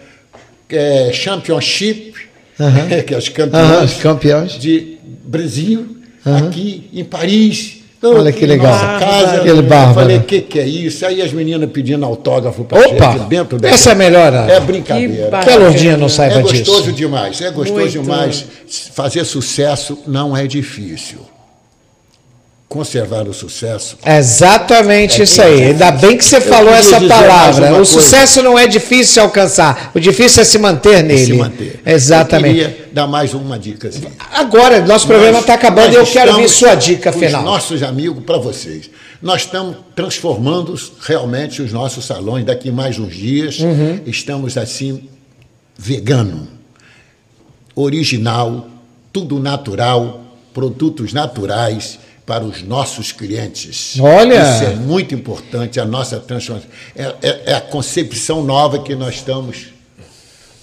[0.73, 2.13] é, Championship,
[2.59, 3.01] uhum.
[3.05, 7.79] que é os campeões, uhum, campeões de Brasil, aqui em Paris.
[8.05, 8.73] Olha aqui que legal.
[8.73, 9.35] Nossa casa.
[9.37, 9.93] Aquele eu bárbaro.
[9.93, 11.05] falei, o que, que é isso?
[11.05, 13.17] Aí as meninas pedindo autógrafo para Opa!
[13.29, 14.33] dentro da Essa é a melhor.
[14.33, 15.23] É brincadeira.
[15.25, 16.91] Que ba- Que a Lourdinha não saiba É gostoso disso.
[16.91, 18.01] demais, é gostoso Muito.
[18.01, 18.45] demais.
[18.93, 21.19] Fazer sucesso não é difícil.
[22.73, 23.99] Conservar o sucesso.
[24.03, 25.65] É Exatamente isso aí.
[25.65, 27.67] Ainda bem que você falou essa palavra.
[27.67, 27.85] O coisa.
[27.85, 29.91] sucesso não é difícil alcançar.
[29.93, 31.23] O difícil é se manter nele.
[31.23, 31.79] Se manter.
[31.85, 32.59] Exatamente.
[32.61, 33.89] Eu queria dar mais uma dica.
[33.89, 34.01] Assim.
[34.33, 37.41] Agora, nosso programa está acabando e eu quero ver estamos sua dica final.
[37.41, 38.89] Os nossos amigos, para vocês.
[39.21, 43.59] Nós estamos transformando realmente os nossos salões daqui mais uns dias.
[43.59, 43.99] Uhum.
[44.07, 45.07] Estamos assim,
[45.77, 46.47] vegano,
[47.75, 48.67] original,
[49.11, 53.97] tudo natural, produtos naturais para os nossos clientes.
[53.99, 54.35] Olha!
[54.55, 56.69] Isso é muito importante, a nossa transformação.
[56.95, 59.73] É, é- é a concepção nova que nós estamos.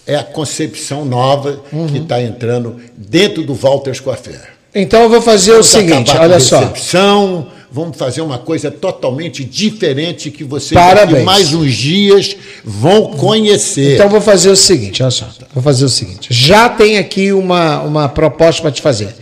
[0.06, 1.86] É a concepção nova Uhum.
[1.86, 4.40] que está entrando dentro do Walters Coafé.
[4.74, 6.60] Então eu vou fazer o Vamos seguinte, acabar olha só.
[6.60, 11.24] recepção, vamos fazer uma coisa totalmente diferente que vocês Parabéns.
[11.24, 13.94] mais uns dias vão conhecer.
[13.94, 15.28] Então eu vou fazer o seguinte, olha só.
[15.52, 16.28] Vou fazer o seguinte.
[16.32, 19.14] Já tem aqui uma, uma proposta para te fazer.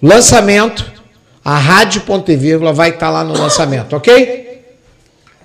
[0.00, 0.91] Lançamento,
[1.44, 4.42] a Rádio Ponto e Vírgula vai estar lá no lançamento, ok?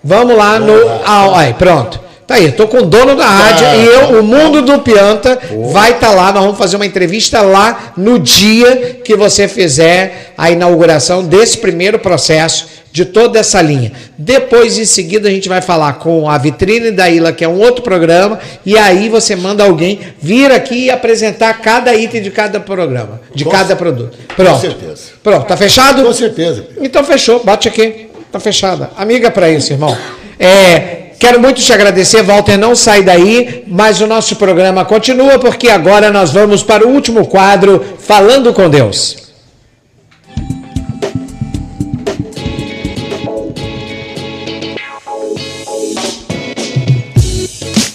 [0.03, 0.73] Vamos lá no.
[1.05, 2.06] Ah, aí, pronto.
[2.27, 3.75] Tá aí, tô com o dono da rádio Tá.
[3.77, 5.39] e eu, o mundo do Pianta
[5.71, 6.31] vai estar lá.
[6.33, 11.97] Nós vamos fazer uma entrevista lá no dia que você fizer a inauguração desse primeiro
[11.99, 13.93] processo de toda essa linha.
[14.17, 17.59] Depois, em seguida, a gente vai falar com a Vitrine da Ilha, que é um
[17.59, 22.59] outro programa, e aí você manda alguém vir aqui e apresentar cada item de cada
[22.59, 24.17] programa, de Com cada produto.
[24.35, 24.59] Pronto.
[24.59, 25.03] certeza.
[25.23, 26.03] Pronto, tá fechado?
[26.03, 26.65] Com certeza.
[26.81, 28.07] Então fechou, bate aqui.
[28.31, 28.89] Tá fechada.
[28.97, 29.95] Amiga para isso, irmão.
[30.39, 35.69] É, quero muito te agradecer, Walter, não sai daí, mas o nosso programa continua porque
[35.69, 39.27] agora nós vamos para o último quadro, Falando com Deus.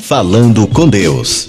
[0.03, 1.49] Falando com Deus.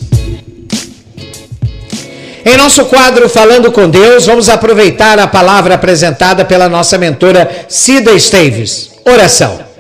[2.46, 8.12] Em nosso quadro Falando com Deus, vamos aproveitar a palavra apresentada pela nossa mentora Cida
[8.12, 8.92] Esteves.
[9.06, 9.73] Oração.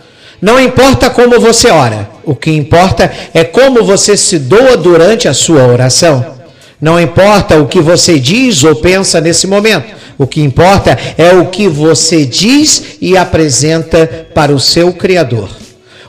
[0.43, 5.33] Não importa como você ora, o que importa é como você se doa durante a
[5.33, 6.35] sua oração.
[6.81, 11.45] Não importa o que você diz ou pensa nesse momento, o que importa é o
[11.45, 15.47] que você diz e apresenta para o seu Criador.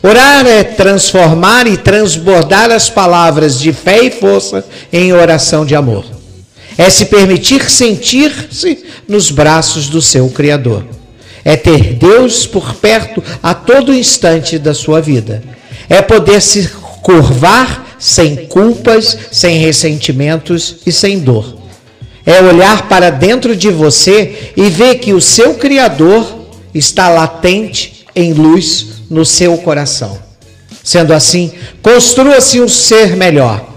[0.03, 6.05] Orar é transformar e transbordar as palavras de fé e força em oração de amor.
[6.77, 10.85] É se permitir sentir-se nos braços do seu Criador.
[11.45, 15.43] É ter Deus por perto a todo instante da sua vida.
[15.89, 16.69] É poder se
[17.03, 21.59] curvar sem culpas, sem ressentimentos e sem dor.
[22.25, 28.33] É olhar para dentro de você e ver que o seu Criador está latente em
[28.33, 30.19] luz no seu coração.
[30.83, 33.71] Sendo assim, construa-se um ser melhor.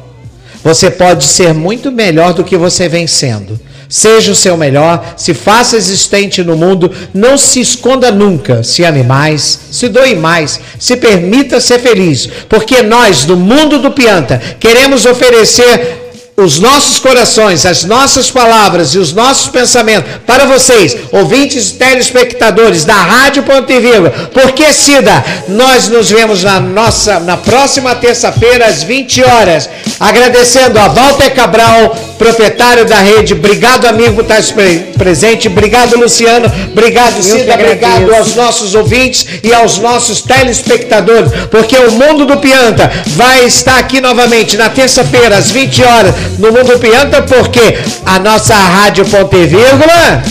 [0.63, 3.59] Você pode ser muito melhor do que você vem sendo.
[3.90, 9.04] Seja o seu melhor, se faça existente no mundo, não se esconda nunca, se ame
[9.04, 15.06] mais, se doe mais, se permita ser feliz, porque nós, do mundo do Pianta, queremos
[15.06, 16.07] oferecer
[16.40, 22.86] os nossos corações, as nossas palavras e os nossos pensamentos para vocês, ouvintes e telespectadores
[22.86, 24.12] da Rádio Ponto e Vírgula.
[24.32, 29.68] Porque, Cida, nós nos vemos na nossa na próxima terça-feira às 20 horas.
[30.00, 33.34] Agradecendo a Walter Cabral, proprietário da rede.
[33.34, 35.48] Obrigado, amigo, por estar pre- presente.
[35.48, 36.52] Obrigado, Luciano.
[36.72, 37.56] Obrigado, Cida.
[37.56, 43.80] Obrigado aos nossos ouvintes e aos nossos telespectadores, porque o Mundo do Pianta vai estar
[43.80, 49.06] aqui novamente na terça-feira, às 20 horas, no Mundo do Pianta, porque a nossa Rádio
[49.06, 50.22] Ponte Vírgula.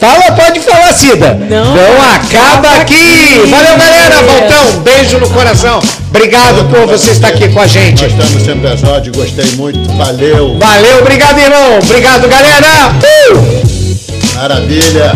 [0.00, 1.34] Fala, pode falar, Cida.
[1.48, 2.94] Não acaba acaba aqui.
[2.94, 3.50] aqui.
[3.50, 4.16] Valeu, galera.
[4.22, 5.80] Voltão, beijo no coração.
[6.08, 8.02] Obrigado por você estar aqui com a gente.
[8.02, 9.80] Nós estamos sempre às ordens, gostei muito.
[9.96, 10.58] Valeu.
[10.58, 11.78] Valeu, obrigado, irmão.
[11.82, 12.94] Obrigado, galera.
[13.32, 14.34] Uh!
[14.34, 15.12] Maravilha.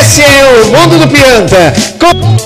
[0.00, 1.72] Esse é o Mundo do Pianta.
[1.98, 2.38] Com-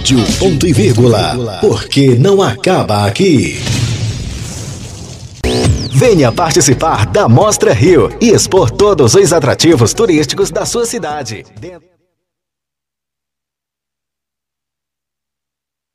[0.00, 1.58] Rádio ponto e vírgula.
[1.60, 3.60] Porque não acaba aqui.
[5.92, 11.44] Venha participar da Mostra Rio e expor todos os atrativos turísticos da sua cidade.